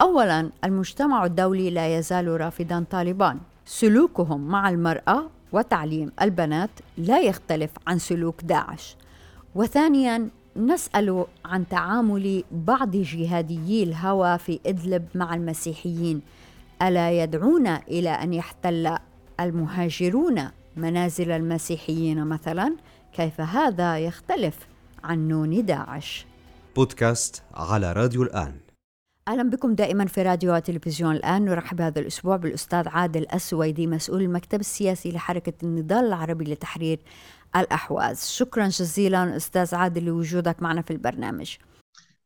اولا 0.00 0.50
المجتمع 0.64 1.24
الدولي 1.24 1.70
لا 1.70 1.98
يزال 1.98 2.40
رافضا 2.40 2.84
طالبان، 2.90 3.38
سلوكهم 3.66 4.48
مع 4.48 4.68
المرأة 4.68 5.30
وتعليم 5.52 6.12
البنات 6.22 6.70
لا 6.98 7.20
يختلف 7.20 7.70
عن 7.86 7.98
سلوك 7.98 8.42
داعش. 8.42 8.96
وثانيا 9.54 10.28
نسأل 10.56 11.26
عن 11.44 11.68
تعامل 11.68 12.44
بعض 12.50 12.90
جهاديي 12.90 13.82
الهوى 13.82 14.38
في 14.38 14.60
إدلب 14.66 15.06
مع 15.14 15.34
المسيحيين. 15.34 16.22
ألا 16.82 17.22
يدعون 17.22 17.66
إلى 17.66 18.10
أن 18.10 18.32
يحتل 18.34 18.96
المهاجرون 19.40 20.48
منازل 20.76 21.30
المسيحيين 21.30 22.26
مثلا؟ 22.26 22.76
كيف 23.12 23.40
هذا 23.40 23.98
يختلف 23.98 24.58
عن 25.04 25.28
نون 25.28 25.64
داعش؟ 25.64 26.26
بودكاست 26.76 27.42
على 27.54 27.92
راديو 27.92 28.22
الآن. 28.22 28.54
أهلا 29.28 29.50
بكم 29.50 29.74
دائما 29.74 30.06
في 30.06 30.22
راديو 30.22 30.54
وتلفزيون 30.54 31.16
الآن. 31.16 31.44
نرحب 31.44 31.80
هذا 31.80 32.00
الأسبوع 32.00 32.36
بالأستاذ 32.36 32.88
عادل 32.88 33.26
السويدي 33.34 33.86
مسؤول 33.86 34.22
المكتب 34.22 34.60
السياسي 34.60 35.12
لحركة 35.12 35.52
النضال 35.62 36.04
العربي 36.04 36.44
لتحرير 36.44 36.98
الأحواز 37.56 38.24
شكرا 38.24 38.68
جزيلا 38.68 39.36
أستاذ 39.36 39.74
عادل 39.74 40.04
لوجودك 40.04 40.62
معنا 40.62 40.82
في 40.82 40.90
البرنامج 40.90 41.56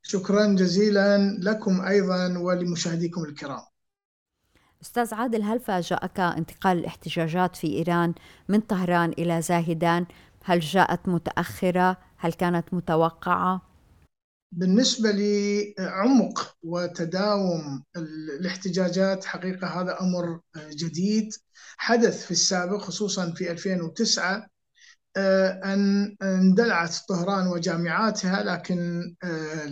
شكرا 0.02 0.46
جزيلا 0.46 1.38
لكم 1.40 1.80
أيضا 1.80 2.38
ولمشاهديكم 2.38 3.24
الكرام. 3.24 3.60
أستاذ 4.82 5.14
عادل 5.14 5.42
هل 5.42 5.60
فاجأك 5.60 6.20
انتقال 6.20 6.78
الاحتجاجات 6.78 7.56
في 7.56 7.66
إيران 7.66 8.14
من 8.48 8.60
طهران 8.60 9.10
إلى 9.10 9.42
زاهدان؟ 9.42 10.06
هل 10.44 10.60
جاءت 10.60 11.08
متأخرة؟ 11.08 11.96
هل 12.16 12.32
كانت 12.32 12.74
متوقعة؟ 12.74 13.62
بالنسبة 14.52 15.10
لعمق 15.10 16.56
وتداوم 16.62 17.84
الاحتجاجات 17.96 19.24
حقيقة 19.24 19.66
هذا 19.66 20.00
أمر 20.00 20.40
جديد 20.70 21.34
حدث 21.76 22.24
في 22.24 22.30
السابق 22.30 22.78
خصوصا 22.78 23.30
في 23.30 23.50
2009 23.50 24.46
أن 25.16 26.16
اندلعت 26.22 26.96
طهران 27.08 27.46
وجامعاتها 27.46 28.42
لكن 28.42 29.02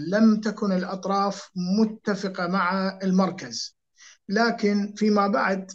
لم 0.08 0.40
تكن 0.40 0.72
الأطراف 0.72 1.50
متفقة 1.80 2.46
مع 2.46 2.98
المركز. 3.02 3.76
لكن 4.28 4.94
فيما 4.96 5.26
بعد 5.26 5.70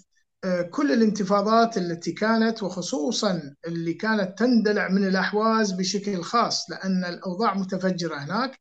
كل 0.71 0.91
الانتفاضات 0.91 1.77
التي 1.77 2.11
كانت 2.11 2.63
وخصوصا 2.63 3.55
اللي 3.67 3.93
كانت 3.93 4.39
تندلع 4.39 4.89
من 4.89 5.07
الأحواز 5.07 5.71
بشكل 5.71 6.21
خاص 6.21 6.69
لأن 6.69 7.05
الأوضاع 7.05 7.53
متفجرة 7.53 8.15
هناك 8.15 8.59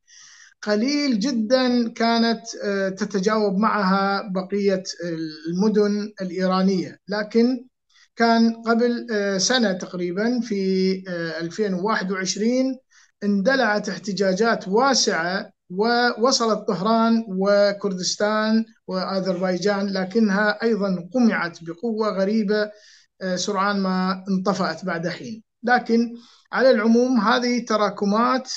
قليل 0.63 1.19
جدا 1.19 1.93
كانت 1.93 2.41
تتجاوب 2.99 3.59
معها 3.59 4.31
بقية 4.35 4.83
المدن 5.49 6.13
الإيرانية. 6.21 6.99
لكن 7.09 7.67
كان 8.17 8.63
قبل 8.63 9.07
سنة 9.41 9.73
تقريبا 9.73 10.41
في 10.41 11.03
2021 11.41 12.79
اندلعت 13.25 13.89
احتجاجات 13.89 14.69
واسعة 14.69 15.51
ووصلت 15.71 16.69
طهران 16.69 17.25
وكردستان 17.29 18.65
وأذربيجان 18.87 19.87
لكنها 19.87 20.63
أيضا 20.63 21.09
قمعت 21.15 21.59
بقوة 21.63 22.09
غريبة 22.09 22.71
سرعان 23.35 23.81
ما 23.81 24.25
انطفأت 24.29 24.85
بعد 24.85 25.09
حين. 25.09 25.43
لكن 25.63 26.15
على 26.53 26.71
العموم 26.71 27.21
هذه 27.21 27.65
تراكمات 27.65 28.53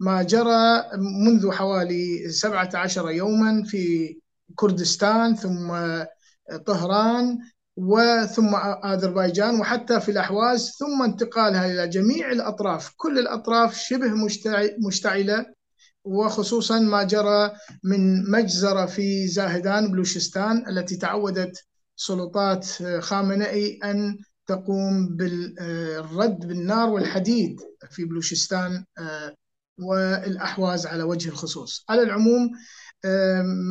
ما 0.00 0.22
جرى 0.22 0.82
منذ 1.24 1.50
حوالي 1.52 2.28
17 2.28 3.10
يوما 3.10 3.64
في 3.64 4.16
كردستان 4.54 5.34
ثم 5.36 5.72
طهران. 6.66 7.38
وثم 7.80 8.54
اذربيجان 8.84 9.60
وحتى 9.60 10.00
في 10.00 10.10
الأحواز 10.10 10.70
ثم 10.78 11.02
انتقالها 11.02 11.66
إلى 11.66 11.88
جميع 11.88 12.32
الأطراف، 12.32 12.92
كل 12.96 13.18
الأطراف 13.18 13.76
شبه 13.76 14.10
مشتعلة 14.86 15.46
وخصوصا 16.04 16.78
ما 16.80 17.02
جرى 17.02 17.52
من 17.84 18.30
مجزرة 18.30 18.86
في 18.86 19.28
زاهدان 19.28 19.92
بلوشستان 19.92 20.68
التي 20.68 20.96
تعودت 20.96 21.64
سلطات 21.96 22.66
خامنئي 22.98 23.78
أن 23.84 24.18
تقوم 24.46 25.16
بالرد 25.16 26.46
بالنار 26.46 26.88
والحديد 26.88 27.60
في 27.90 28.04
بلوشستان 28.04 28.84
والأحواز 29.78 30.86
على 30.86 31.02
وجه 31.02 31.28
الخصوص. 31.28 31.84
على 31.88 32.02
العموم 32.02 32.50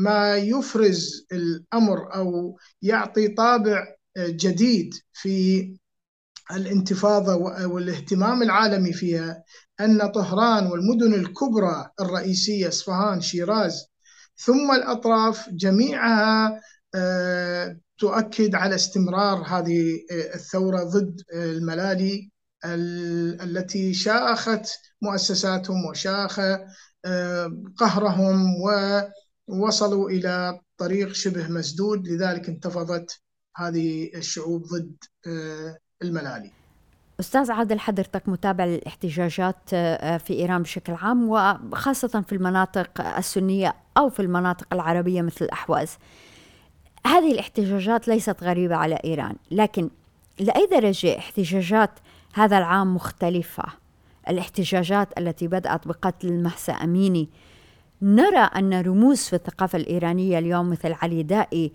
ما 0.03 0.35
يفرز 0.35 1.25
الأمر 1.31 2.15
أو 2.15 2.57
يعطي 2.81 3.27
طابع 3.27 3.98
جديد 4.19 4.93
في 5.13 5.67
الانتفاضة 6.51 7.35
والاهتمام 7.65 8.43
العالمي 8.43 8.93
فيها 8.93 9.43
أن 9.79 10.11
طهران 10.11 10.67
والمدن 10.67 11.13
الكبرى 11.13 11.91
الرئيسية 11.99 12.67
إصفهان 12.67 13.21
شيراز 13.21 13.85
ثم 14.37 14.71
الأطراف 14.71 15.49
جميعها 15.49 16.61
تؤكد 17.97 18.55
على 18.55 18.75
استمرار 18.75 19.37
هذه 19.47 19.99
الثورة 20.11 20.83
ضد 20.83 21.21
الملالي 21.33 22.31
التي 22.65 23.93
شاخت 23.93 24.69
مؤسساتهم 25.01 25.85
وشاخ 25.85 26.39
قهرهم 27.77 28.55
ووصلوا 29.47 30.09
إلى 30.09 30.59
طريق 30.77 31.11
شبه 31.11 31.47
مسدود 31.47 32.07
لذلك 32.07 32.49
انتفضت 32.49 33.21
هذه 33.57 34.09
الشعوب 34.15 34.63
ضد 34.63 34.95
الملالي. 36.03 36.51
أستاذ 37.19 37.51
عادل 37.51 37.79
حضرتك 37.79 38.29
متابع 38.29 38.65
للاحتجاجات 38.65 39.69
في 40.19 40.29
إيران 40.29 40.61
بشكل 40.61 40.93
عام 40.93 41.29
وخاصة 41.29 42.21
في 42.21 42.35
المناطق 42.35 43.01
السنية 43.17 43.75
أو 43.97 44.09
في 44.09 44.21
المناطق 44.21 44.73
العربية 44.73 45.21
مثل 45.21 45.45
الأحواز. 45.45 45.97
هذه 47.05 47.31
الاحتجاجات 47.31 48.07
ليست 48.07 48.43
غريبة 48.43 48.75
على 48.75 48.95
إيران 49.05 49.35
لكن 49.51 49.89
لأي 50.39 50.67
درجة 50.71 51.17
احتجاجات 51.17 51.91
هذا 52.33 52.57
العام 52.57 52.95
مختلفة؟ 52.95 53.63
الاحتجاجات 54.29 55.17
التي 55.17 55.47
بدأت 55.47 55.87
بقتل 55.87 56.27
المهسا 56.27 56.73
أميني. 56.73 57.29
نرى 58.01 58.37
أن 58.55 58.81
رموز 58.81 59.19
في 59.19 59.33
الثقافة 59.35 59.77
الإيرانية 59.77 60.39
اليوم 60.39 60.69
مثل 60.69 60.95
علي 61.01 61.23
دائي 61.23 61.71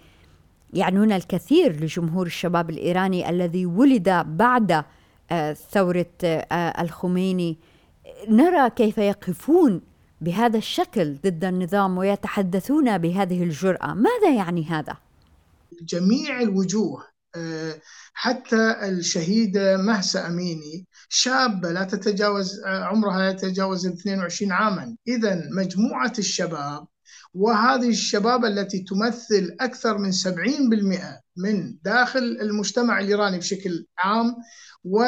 يعنون 0.74 1.12
الكثير 1.12 1.80
لجمهور 1.80 2.26
الشباب 2.26 2.70
الإيراني 2.70 3.30
الذي 3.30 3.66
ولد 3.66 4.08
بعد 4.26 4.84
ثورة 5.70 6.14
الخميني. 6.52 7.58
نرى 8.28 8.70
كيف 8.70 8.98
يقفون 8.98 9.80
بهذا 10.20 10.58
الشكل 10.58 11.14
ضد 11.14 11.44
النظام 11.44 11.98
ويتحدثون 11.98 12.98
بهذه 12.98 13.42
الجرأة. 13.42 13.94
ماذا 13.94 14.34
يعني 14.36 14.64
هذا؟ 14.64 14.96
جميع 15.82 16.40
الوجوه 16.40 17.02
حتى 18.14 18.76
الشهيدة 18.82 19.76
مهسا 19.76 20.26
أميني 20.26 20.86
شابة 21.08 21.70
لا 21.70 21.84
تتجاوز 21.84 22.60
عمرها 22.64 23.30
يتجاوز 23.30 23.86
22 23.86 24.52
عاما. 24.52 24.96
إذا 25.08 25.42
مجموعة 25.50 26.12
الشباب 26.18 26.86
وهذه 27.34 27.88
الشباب 27.88 28.44
التي 28.44 28.78
تمثل 28.78 29.56
أكثر 29.60 29.98
من 29.98 30.12
70% 30.12 30.16
من 31.36 31.76
داخل 31.84 32.38
المجتمع 32.40 33.00
الإيراني 33.00 33.38
بشكل 33.38 33.86
عام 33.98 34.36
و 34.84 35.04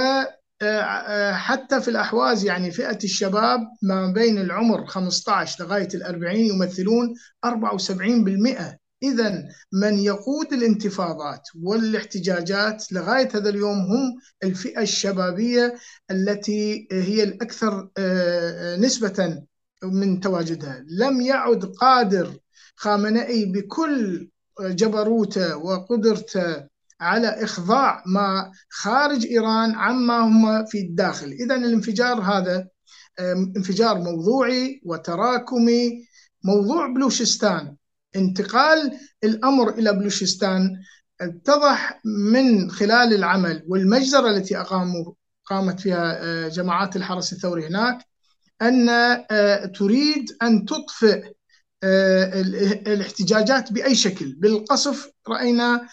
حتى 1.32 1.80
في 1.80 1.88
الأحواز 1.88 2.44
يعني 2.44 2.70
فئة 2.70 2.98
الشباب 3.04 3.60
ما 3.82 4.12
بين 4.12 4.38
العمر 4.38 4.86
15 4.86 5.64
لغاية 5.64 5.88
الأربعين 5.94 6.46
يمثلون 6.46 7.14
74% 7.46 8.76
إذا 9.02 9.44
من 9.72 9.98
يقود 9.98 10.52
الانتفاضات 10.52 11.48
والاحتجاجات 11.62 12.92
لغاية 12.92 13.28
هذا 13.34 13.48
اليوم 13.48 13.78
هم 13.78 14.18
الفئة 14.44 14.82
الشبابية 14.82 15.74
التي 16.10 16.88
هي 16.92 17.22
الأكثر 17.22 17.90
نسبة 18.78 19.42
من 19.84 20.20
تواجدها 20.20 20.84
لم 20.88 21.20
يعد 21.20 21.64
قادر 21.64 22.38
خامنئي 22.76 23.44
بكل 23.52 24.28
جبروته 24.60 25.56
وقدرته 25.56 26.66
على 27.00 27.28
إخضاع 27.28 28.02
ما 28.06 28.52
خارج 28.70 29.26
إيران 29.26 29.74
عما 29.74 30.18
هم 30.18 30.66
في 30.66 30.78
الداخل. 30.78 31.26
إذا 31.26 31.54
الانفجار 31.54 32.20
هذا 32.20 32.68
انفجار 33.56 33.98
موضوعي 33.98 34.80
وتراكمي 34.84 36.06
موضوع 36.44 36.86
بلوشستان. 36.86 37.76
انتقال 38.16 38.98
الأمر 39.24 39.68
إلى 39.68 39.92
بلوشستان 39.92 40.70
اتضح 41.20 42.00
من 42.04 42.70
خلال 42.70 43.14
العمل 43.14 43.64
والمجزرة 43.68 44.30
التي 44.30 44.60
أقاموا 44.60 45.12
قامت 45.44 45.80
فيها 45.80 46.48
جماعات 46.48 46.96
الحرس 46.96 47.32
الثوري 47.32 47.66
هناك. 47.66 48.06
أن 48.62 48.88
تريد 49.78 50.24
أن 50.42 50.64
تطفئ 50.64 51.22
الاحتجاجات 52.86 53.72
بأي 53.72 53.94
شكل. 53.94 54.34
بالقصف 54.38 55.10
رأينا 55.28 55.88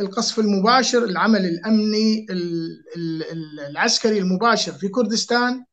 القصف 0.00 0.38
المباشر 0.38 1.04
العمل 1.04 1.44
الأمني 1.44 2.26
العسكري 3.68 4.18
المباشر 4.18 4.72
في 4.72 4.88
كردستان 4.88 5.64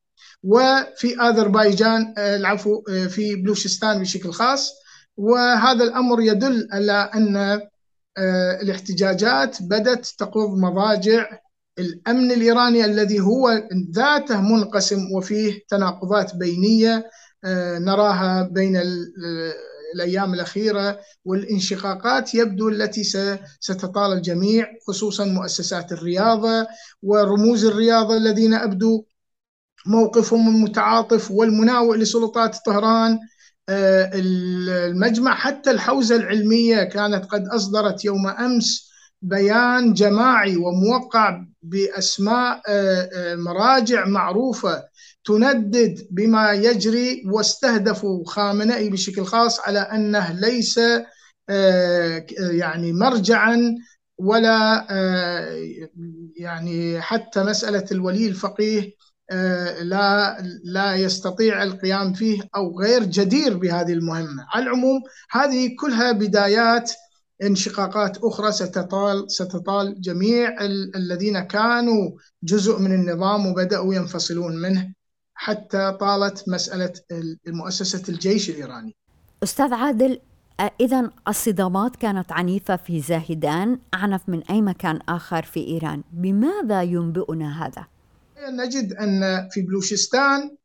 وفي 0.42 1.20
اذربيجان 1.20 2.14
العفو 2.18 2.82
في 3.08 3.34
بلوشستان 3.36 3.98
بشكل 3.98 4.32
خاص. 4.32 4.72
وهذا 5.16 5.84
الأمر 5.84 6.20
يدل 6.20 6.68
على 6.72 7.10
أن 7.14 7.60
الاحتجاجات 8.62 9.62
بدات 9.62 10.06
تقض 10.06 10.58
مضاجع 10.58 11.38
الأمن 11.78 12.32
الإيراني 12.32 12.84
الذي 12.84 13.20
هو 13.20 13.68
ذاته 13.94 14.40
منقسم 14.40 15.12
وفيه 15.12 15.60
تناقضات 15.68 16.36
بينية 16.36 17.10
نراها 17.78 18.48
بين 18.52 18.82
الأيام 19.94 20.34
الأخيرة 20.34 20.98
والانشقاقات 21.24 22.34
يبدو 22.34 22.68
التي 22.68 23.02
ستطال 23.60 24.12
الجميع 24.12 24.66
خصوصا 24.88 25.24
مؤسسات 25.24 25.92
الرياضة 25.92 26.66
ورموز 27.02 27.64
الرياضة 27.64 28.16
الذين 28.16 28.54
ابدوا 28.54 29.02
موقفهم 29.86 30.48
المتعاطف 30.48 31.30
والمناوئ 31.30 31.96
لسلطات 31.98 32.56
طهران. 32.66 33.18
المجمع 33.68 35.34
حتى 35.34 35.70
الحوزة 35.70 36.16
العلمية 36.16 36.82
كانت 36.84 37.24
قد 37.24 37.46
أصدرت 37.48 38.04
يوم 38.04 38.26
أمس 38.26 38.83
بيان 39.24 39.92
جماعي 39.92 40.56
وموقع 40.56 41.44
بأسماء 41.62 42.62
آه، 42.68 43.08
آه، 43.14 43.34
مراجع 43.34 44.06
معروفة 44.06 44.84
تندد 45.24 46.06
بما 46.10 46.52
يجري 46.52 47.22
واستهدفوا 47.26 48.24
خامنئي 48.26 48.90
بشكل 48.90 49.24
خاص 49.24 49.60
على 49.60 49.78
أنه 49.78 50.32
ليس 50.32 50.80
آه، 51.48 52.26
يعني 52.38 52.92
مرجعا 52.92 53.74
ولا 54.18 54.86
يعني 56.36 57.00
حتى 57.00 57.42
مسألة 57.42 57.84
الولي 57.92 58.26
الفقيه 58.26 58.92
لا 59.82 60.38
لا 60.64 60.94
يستطيع 60.94 61.62
القيام 61.62 62.12
فيه 62.12 62.42
أو 62.56 62.80
غير 62.80 63.04
جدير 63.04 63.56
بهذه 63.56 63.92
المهمة، 63.92 64.46
على 64.54 64.64
العموم 64.64 65.02
هذه 65.30 65.70
كلها 65.80 66.12
بدايات 66.12 66.92
انشقاقات 67.42 68.18
أخرى 68.18 68.52
ستطال 68.52 69.30
ستطال 69.30 70.00
جميع 70.00 70.64
ال 70.64 70.96
الذين 70.96 71.40
كانوا 71.40 72.10
جزء 72.42 72.78
من 72.78 72.92
النظام 72.92 73.46
وبدأوا 73.46 73.94
ينفصلون 73.94 74.56
منه 74.56 74.94
حتى 75.34 75.96
طالت 76.00 76.48
مسألة 76.48 76.92
مؤسسه 77.46 78.12
الجيش 78.12 78.50
الإيراني. 78.50 78.96
أستاذ 79.42 79.72
عادل 79.72 80.20
إذا 80.80 81.10
الصدامات 81.28 81.96
كانت 81.96 82.32
عنيفة 82.32 82.76
في 82.76 83.00
زاهدان 83.00 83.78
أعنف 83.94 84.28
من 84.28 84.42
أي 84.42 84.62
مكان 84.62 84.98
آخر 85.08 85.42
في 85.42 85.60
إيران، 85.60 86.02
بماذا 86.12 86.82
ينبئنا 86.82 87.66
هذا؟ 87.66 87.86
نجد 88.48 88.92
أن 88.92 89.48
في 89.50 89.62
بلوشستان 89.62 90.56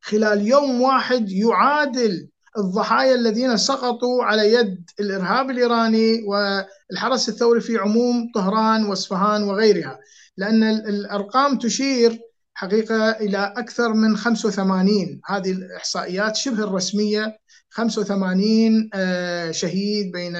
خلال 0.00 0.46
يوم 0.46 0.80
واحد 0.80 1.30
يعادل 1.30 2.28
الضحايا 2.58 3.14
الذين 3.14 3.56
سقطوا 3.56 4.24
على 4.24 4.52
يد 4.52 4.90
الإرهاب 5.00 5.50
الإيراني 5.50 6.22
والحرس 6.22 7.28
الثوري 7.28 7.60
في 7.60 7.78
عموم 7.78 8.30
طهران 8.34 8.84
وإصفهان 8.84 9.42
وغيرها 9.42 9.98
لأن 10.36 10.62
الأرقام 10.62 11.58
تشير 11.58 12.18
حقيقة 12.54 13.10
إلى 13.10 13.54
أكثر 13.56 13.92
من 13.92 14.16
85 14.16 15.20
هذه 15.26 15.50
الإحصائيات 15.50 16.36
شبه 16.36 16.64
الرسمية. 16.64 17.38
85 17.70 18.90
آه، 18.94 19.50
شهيد 19.50 20.12
بين 20.12 20.32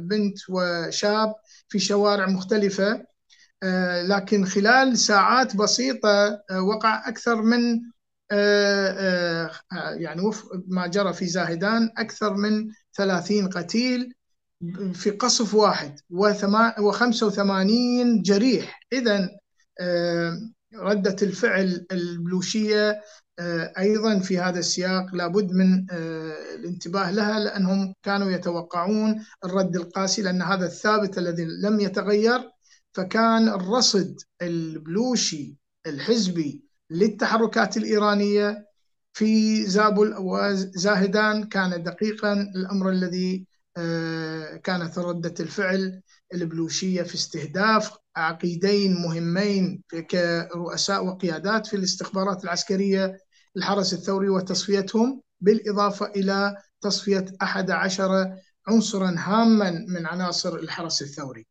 بنت 0.00 0.38
وشاب 0.48 1.34
في 1.68 1.78
شوارع 1.78 2.26
مختلفة. 2.26 3.04
آه، 3.62 4.02
لكن 4.02 4.44
خلال 4.44 4.98
ساعات 4.98 5.56
بسيطة 5.56 6.26
آه، 6.50 6.62
وقع 6.62 7.08
أكثر 7.08 7.42
من 7.42 7.80
يعني 9.96 10.22
وفق 10.22 10.62
ما 10.66 10.86
جرى 10.86 11.12
في 11.12 11.26
زاهدان 11.26 11.90
أكثر 11.98 12.34
من 12.34 12.68
30 12.96 13.48
قتيل 13.48 14.12
في 14.92 15.10
قصف 15.10 15.54
واحد 15.54 16.00
و85 16.12 18.22
جريح. 18.22 18.80
إذا 18.92 19.30
آه، 19.80 20.40
ردة 20.74 21.16
الفعل 21.22 21.86
البلوشية 21.92 23.00
أيضا 23.78 24.18
في 24.18 24.38
هذا 24.38 24.58
السياق 24.58 25.14
لابد 25.14 25.52
من 25.52 25.86
الانتباه 26.54 27.10
لها 27.10 27.40
لأنهم 27.40 27.94
كانوا 28.02 28.30
يتوقعون 28.30 29.24
الرد 29.44 29.76
القاسي 29.76 30.22
لأن 30.22 30.42
هذا 30.42 30.66
الثابت 30.66 31.18
الذي 31.18 31.44
لم 31.44 31.80
يتغير 31.80 32.50
فكان 32.92 33.48
الرصد 33.48 34.20
البلوشي 34.42 35.56
الحزبي 35.86 36.63
للتحركات 36.90 37.76
الإيرانية 37.76 38.66
في 39.12 39.62
زابل 39.66 40.14
وزاهدان 40.18 41.44
كان 41.44 41.82
دقيقا 41.82 42.32
الأمر 42.32 42.90
الذي 42.90 43.46
آه، 43.76 44.56
كانت 44.56 44.98
ردة 44.98 45.34
الفعل 45.40 46.02
البلوشية 46.34 47.02
في 47.02 47.14
استهداف 47.14 47.96
عقيدين 48.16 48.94
مهمين 48.94 49.82
كرؤساء 50.10 51.06
وقيادات 51.06 51.66
في 51.66 51.76
الاستخبارات 51.76 52.44
العسكرية 52.44 53.18
الحرس 53.56 53.92
الثوري 53.92 54.28
وتصفيتهم 54.28 55.22
بالإضافة 55.40 56.06
إلى 56.06 56.56
تصفية 56.80 57.24
أحد 57.42 57.70
عشر 57.70 58.36
عنصرا 58.66 59.14
هاما 59.18 59.70
من 59.70 60.06
عناصر 60.06 60.56
الحرس 60.56 61.02
الثوري. 61.02 61.46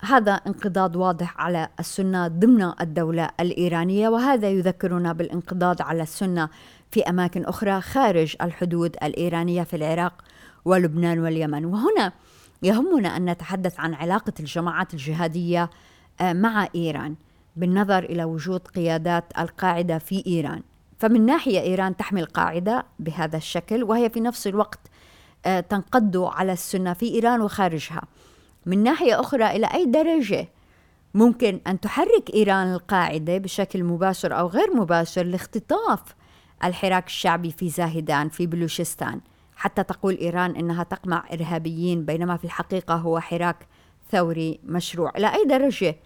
هذا 0.00 0.32
انقضاض 0.32 0.96
واضح 0.96 1.40
على 1.40 1.68
السنة 1.80 2.28
ضمن 2.28 2.72
الدولة 2.80 3.30
الإيرانية 3.40 4.08
وهذا 4.08 4.48
يذكرنا 4.48 5.12
بالانقضاض 5.12 5.82
على 5.82 6.02
السنة 6.02 6.48
في 6.90 7.02
أماكن 7.02 7.44
أخرى 7.44 7.80
خارج 7.80 8.36
الحدود 8.42 8.96
الإيرانية 9.02 9.62
في 9.62 9.76
العراق 9.76 10.12
ولبنان 10.64 11.18
واليمن. 11.18 11.64
وهنا 11.64 12.12
يهمنا 12.62 13.16
أن 13.16 13.30
نتحدث 13.30 13.80
عن 13.80 13.94
علاقة 13.94 14.32
الجماعات 14.40 14.94
الجهادية 14.94 15.70
آه، 16.20 16.32
مع 16.32 16.68
إيران 16.74 17.14
بالنظر 17.56 17.98
إلى 17.98 18.24
وجود 18.24 18.60
قيادات 18.60 19.24
القاعدة 19.38 19.98
في 19.98 20.26
إيران. 20.26 20.62
فمن 20.98 21.26
ناحية 21.26 21.60
إيران 21.60 21.96
تحمل 21.96 22.24
قاعدة 22.24 22.86
بهذا 22.98 23.36
الشكل 23.36 23.84
وهي 23.84 24.10
في 24.10 24.20
نفس 24.20 24.46
الوقت 24.46 24.80
آه، 25.46 25.60
تنقض 25.60 26.16
على 26.16 26.52
السنة 26.52 26.92
في 26.92 27.14
إيران 27.14 27.40
وخارجها. 27.40 28.02
من 28.66 28.82
ناحية 28.82 29.20
أخرى 29.20 29.44
إلى 29.44 29.66
أي 29.66 29.84
درجة 29.84 30.48
ممكن 31.14 31.60
أن 31.66 31.80
تحرك 31.80 32.34
إيران 32.34 32.72
القاعدة 32.72 33.38
بشكل 33.38 33.84
مباشر 33.84 34.38
أو 34.38 34.46
غير 34.46 34.74
مباشر 34.74 35.22
لاختطاف 35.22 36.00
الحراك 36.64 37.06
الشعبي 37.06 37.50
في 37.50 37.68
زاهدان 37.68 38.28
في 38.28 38.46
بلوشستان. 38.46 39.20
حتى 39.56 39.82
تقول 39.82 40.18
إيران 40.18 40.56
إنها 40.56 40.82
تقمع 40.82 41.24
إرهابيين 41.32 42.04
بينما 42.04 42.36
في 42.36 42.44
الحقيقة 42.44 42.94
هو 42.94 43.20
حراك 43.20 43.66
ثوري 44.10 44.60
مشروع. 44.64 45.12
إلى 45.16 45.34
أي 45.34 45.44
درجة 45.44 45.96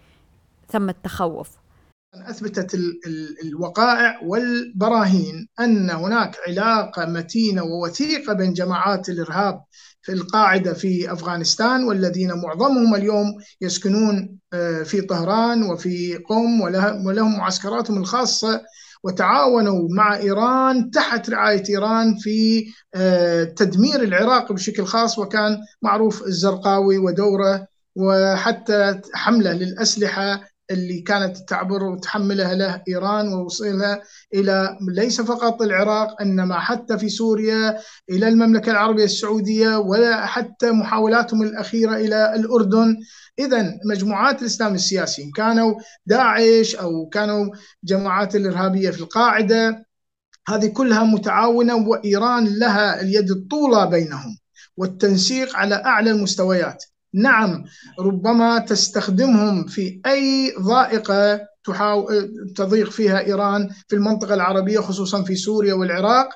ثم 0.67 0.89
التخوف؟ 0.89 1.60
أثبتت 2.13 2.77
الوقائع 3.43 4.19
والبراهين 4.23 5.47
أن 5.59 5.89
هناك 5.89 6.35
علاقة 6.47 7.05
متينة 7.05 7.63
ووثيقة 7.63 8.33
بين 8.33 8.53
جماعات 8.53 9.09
الإرهاب 9.09 9.63
في 10.01 10.11
القاعدة 10.11 10.73
في 10.73 11.13
أفغانستان 11.13 11.83
والذين 11.83 12.33
معظمهم 12.33 12.95
اليوم 12.95 13.25
يسكنون 13.61 14.37
آه، 14.53 14.83
في 14.83 15.01
طهران 15.01 15.63
وفي 15.63 16.15
قم 16.15 16.61
ولهم 17.05 17.37
معسكراتهم 17.37 17.97
الخاصة 17.97 18.61
وتعاونوا 19.03 19.87
مع 19.91 20.15
إيران 20.17 20.91
تحت 20.91 21.29
رعاية 21.29 21.63
إيران 21.69 22.15
في 22.17 22.65
آه، 22.95 23.43
تدمير 23.43 24.03
العراق 24.03 24.51
بشكل 24.51 24.85
خاص 24.85 25.19
وكان 25.19 25.57
معروف 25.81 26.23
الزرقاوي 26.23 26.97
ودوره 26.97 27.67
وحتى 27.95 29.01
حملة 29.13 29.53
للأسلحة 29.53 30.50
اللي 30.71 31.01
كانت 31.01 31.37
تعبر 31.37 31.83
وتحملها 31.83 32.55
له 32.55 32.83
إيران 32.87 33.33
ووصولها 33.33 34.01
إلى 34.33 34.77
ليس 34.89 35.21
فقط 35.21 35.61
العراق 35.61 36.21
إنما 36.21 36.59
حتى 36.59 36.97
في 36.97 37.09
سوريا 37.09 37.79
إلى 38.09 38.27
المملكة 38.27 38.71
العربية 38.71 39.03
السعودية 39.03 39.77
ولا 39.77 40.25
حتى 40.25 40.71
محاولاتهم 40.71 41.41
الأخيرة 41.41 41.95
إلى 41.95 42.35
الأردن. 42.35 42.97
اذا 43.39 43.79
مجموعات 43.85 44.41
الإسلام 44.41 44.73
السياسي 44.73 45.31
كانوا 45.35 45.73
داعش 46.05 46.75
أو 46.75 47.09
كانوا 47.09 47.55
جماعات 47.83 48.35
الإرهابية 48.35 48.89
في 48.89 49.01
القاعدة 49.01 49.85
هذه 50.47 50.67
كلها 50.67 51.03
متعاونة 51.03 51.75
وإيران 51.75 52.59
لها 52.59 53.01
اليد 53.01 53.31
الطولى 53.31 53.87
بينهم 53.87 54.37
والتنسيق 54.77 55.55
على 55.55 55.75
أعلى 55.75 56.11
المستويات. 56.11 56.83
نعم 57.13 57.63
ربما 57.99 58.59
تستخدمهم 58.59 59.65
في 59.65 60.01
أي 60.05 60.53
ضائقة 60.59 61.39
تحاول 61.63 62.33
تضيق 62.55 62.91
فيها 62.91 63.19
إيران 63.19 63.69
في 63.87 63.95
المنطقة 63.95 64.33
العربية 64.33 64.79
خصوصا 64.79 65.23
في 65.23 65.35
سوريا 65.35 65.73
والعراق. 65.73 66.29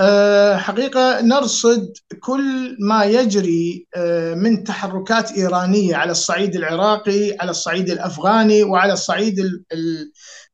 آه، 0.00 0.56
حقيقة 0.56 1.20
نرصد 1.20 1.92
كل 2.20 2.76
ما 2.80 3.04
يجري 3.04 3.86
آه، 3.96 4.34
من 4.34 4.64
تحركات 4.64 5.32
إيرانية 5.32 5.96
على 5.96 6.10
الصعيد 6.10 6.56
العراقي 6.56 7.36
على 7.40 7.50
الصعيد 7.50 7.90
الأفغاني 7.90 8.62
وعلى 8.62 8.92
الصعيد 8.92 9.40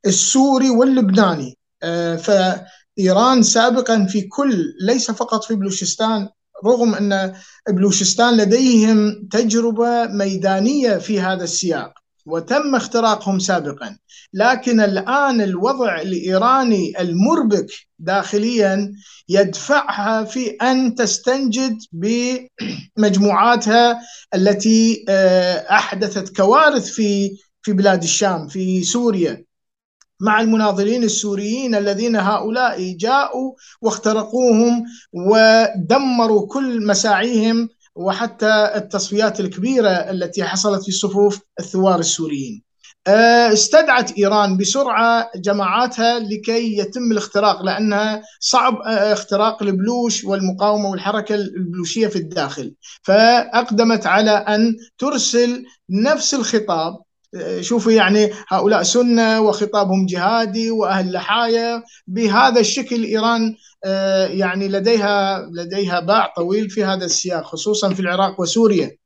السوري 0.07 0.71
واللبناني. 0.71 1.59
آه، 1.83 2.17
فإيران 2.17 3.43
سابقا 3.43 4.07
في 4.07 4.23
كل 4.23 4.65
ليس 4.81 5.11
فقط 5.11 5.45
في 5.45 5.55
بلوشستان 5.55 6.29
رغم 6.67 6.95
أن 6.95 7.35
بلوشستان 7.69 8.37
لديهم 8.37 9.29
تجربة 9.31 10.07
ميدانية 10.07 10.97
في 10.97 11.21
هذا 11.21 11.45
السياق 11.45 11.93
وتم 12.27 12.75
اختراقهم 12.75 13.39
سابقا. 13.39 13.97
لكن 14.35 14.81
الآن 14.81 15.41
الوضع 15.41 16.01
الإيراني 16.01 17.01
المربك 17.01 17.67
داخليا 17.99 18.93
يدفعها 19.29 20.25
في 20.25 20.51
أن 20.51 20.95
تستنجد 20.95 21.79
بمجموعاتها 22.97 24.01
التي 24.35 25.05
آه، 25.09 25.57
أحدثت 25.71 26.37
كوارث 26.37 26.91
في 26.91 27.31
في 27.63 27.73
بلاد 27.73 28.03
الشام 28.03 28.49
في 28.49 28.83
سوريا. 28.83 29.45
مع 30.21 30.41
المناضلين 30.41 31.05
السوريين 31.05 31.75
الذين 31.75 32.17
هؤلاء 32.17 32.93
جاءوا 32.93 33.53
واخترقوهم 33.83 34.85
ودمروا 35.13 36.47
كل 36.47 36.87
مساعيهم 36.87 37.69
وحتى 37.95 38.73
التصفيات 38.75 39.41
الكبيرة 39.41 39.89
التي 39.89 40.45
حصلت 40.45 40.85
في 40.85 40.93
صفوف 40.93 41.41
الثوار 41.61 41.99
السوريين. 41.99 42.63
آه، 43.07 43.53
استدعت 43.53 44.19
إيران 44.19 44.57
بسرعة 44.57 45.31
جماعاتها 45.37 46.19
لكي 46.19 46.79
يتم 46.79 47.13
الاختراق 47.13 47.63
لأنها 47.63 48.23
صعب 48.41 48.75
آه، 48.75 49.13
اختراق 49.13 49.63
البلوش 49.63 50.25
والمقاومة 50.25 50.91
والحركة 50.91 51.35
البلوشية 51.35 52.07
في 52.07 52.17
الداخل. 52.17 52.75
فأقدمت 53.03 54.07
على 54.07 54.31
أن 54.31 54.77
ترسل 54.99 55.65
نفس 55.91 56.35
الخطاب 56.35 56.99
شوفوا 57.61 57.93
يعني 57.93 58.31
هؤلاء 58.49 58.83
سنة 58.83 59.41
وخطابهم 59.41 60.07
جهادي 60.07 60.71
وأهل 60.71 61.13
لحايه 61.13 61.83
بهذا 62.07 62.61
الشكل 62.61 63.05
إيران 63.05 63.55
يعني 64.31 64.69
لديها 64.69 65.47
لديها 65.53 66.01
باع 66.01 66.33
طويل 66.37 66.71
في 66.71 66.85
هذا 66.85 67.05
السياق 67.05 67.45
خصوصا 67.45 67.95
في 67.95 68.01
العراق 68.01 68.41
وسوريا. 68.41 68.97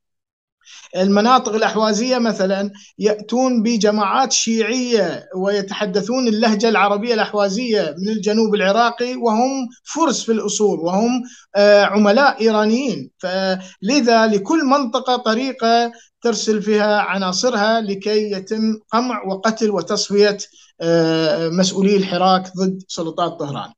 المناطق 0.96 1.55
الأحوازية 1.55 2.18
مثلا 2.18 2.70
يأتون 2.98 3.62
بجماعات 3.62 4.33
شيعية 4.33 5.29
ويتحدثون 5.37 6.29
اللهجة 6.29 6.68
العربية 6.68 7.14
الأحوازية 7.14 7.94
من 7.98 8.09
الجنوب 8.09 8.55
العراقي 8.55 9.16
وهم 9.16 9.68
فرس 9.85 10.25
في 10.25 10.33
الأصول 10.33 10.79
وهم 10.81 11.22
آه، 11.57 11.85
عملاء 11.85 12.40
إيرانيين. 12.40 13.11
فلذا 13.18 14.27
لكل 14.27 14.64
منطقة 14.64 15.16
طريقة 15.16 15.92
ترسل 16.22 16.62
فيها 16.62 16.98
عناصرها 16.98 17.81
لكي 17.81 18.33
يتم 18.33 18.79
قمع 18.92 19.22
وقتل 19.27 19.70
وتصفية 19.70 20.38
آه، 20.81 21.48
مسؤولي 21.48 21.96
الحراك 21.96 22.53
ضد 22.57 22.83
سلطات 22.88 23.38
طهران. 23.38 23.72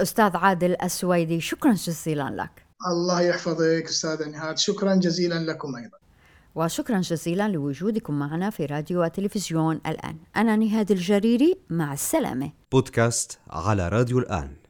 أستاذ 0.00 0.36
عادل 0.36 0.76
السويدي 0.82 1.40
شكرا 1.40 1.72
جزيلا 1.72 2.30
لك. 2.30 2.64
الله 2.90 3.20
يحفظك 3.20 3.84
أستاذ 3.88 4.28
نهاد 4.28 4.58
شكرا 4.58 4.94
جزيلا 4.94 5.34
لكم 5.34 5.76
أيضا. 5.76 6.03
وشكرا 6.54 7.00
جزيلا 7.00 7.48
لوجودكم 7.48 8.18
معنا 8.18 8.50
في 8.50 8.66
راديو 8.66 9.02
وتلفزيون 9.02 9.80
الآن. 9.86 10.16
أنا 10.36 10.56
نهاد 10.56 10.90
الجريري 10.90 11.58
مع 11.70 11.92
السلامة. 11.92 12.52
بودكاست 12.72 13.38
على 13.50 13.88
راديو 13.88 14.18
الآن. 14.18 14.63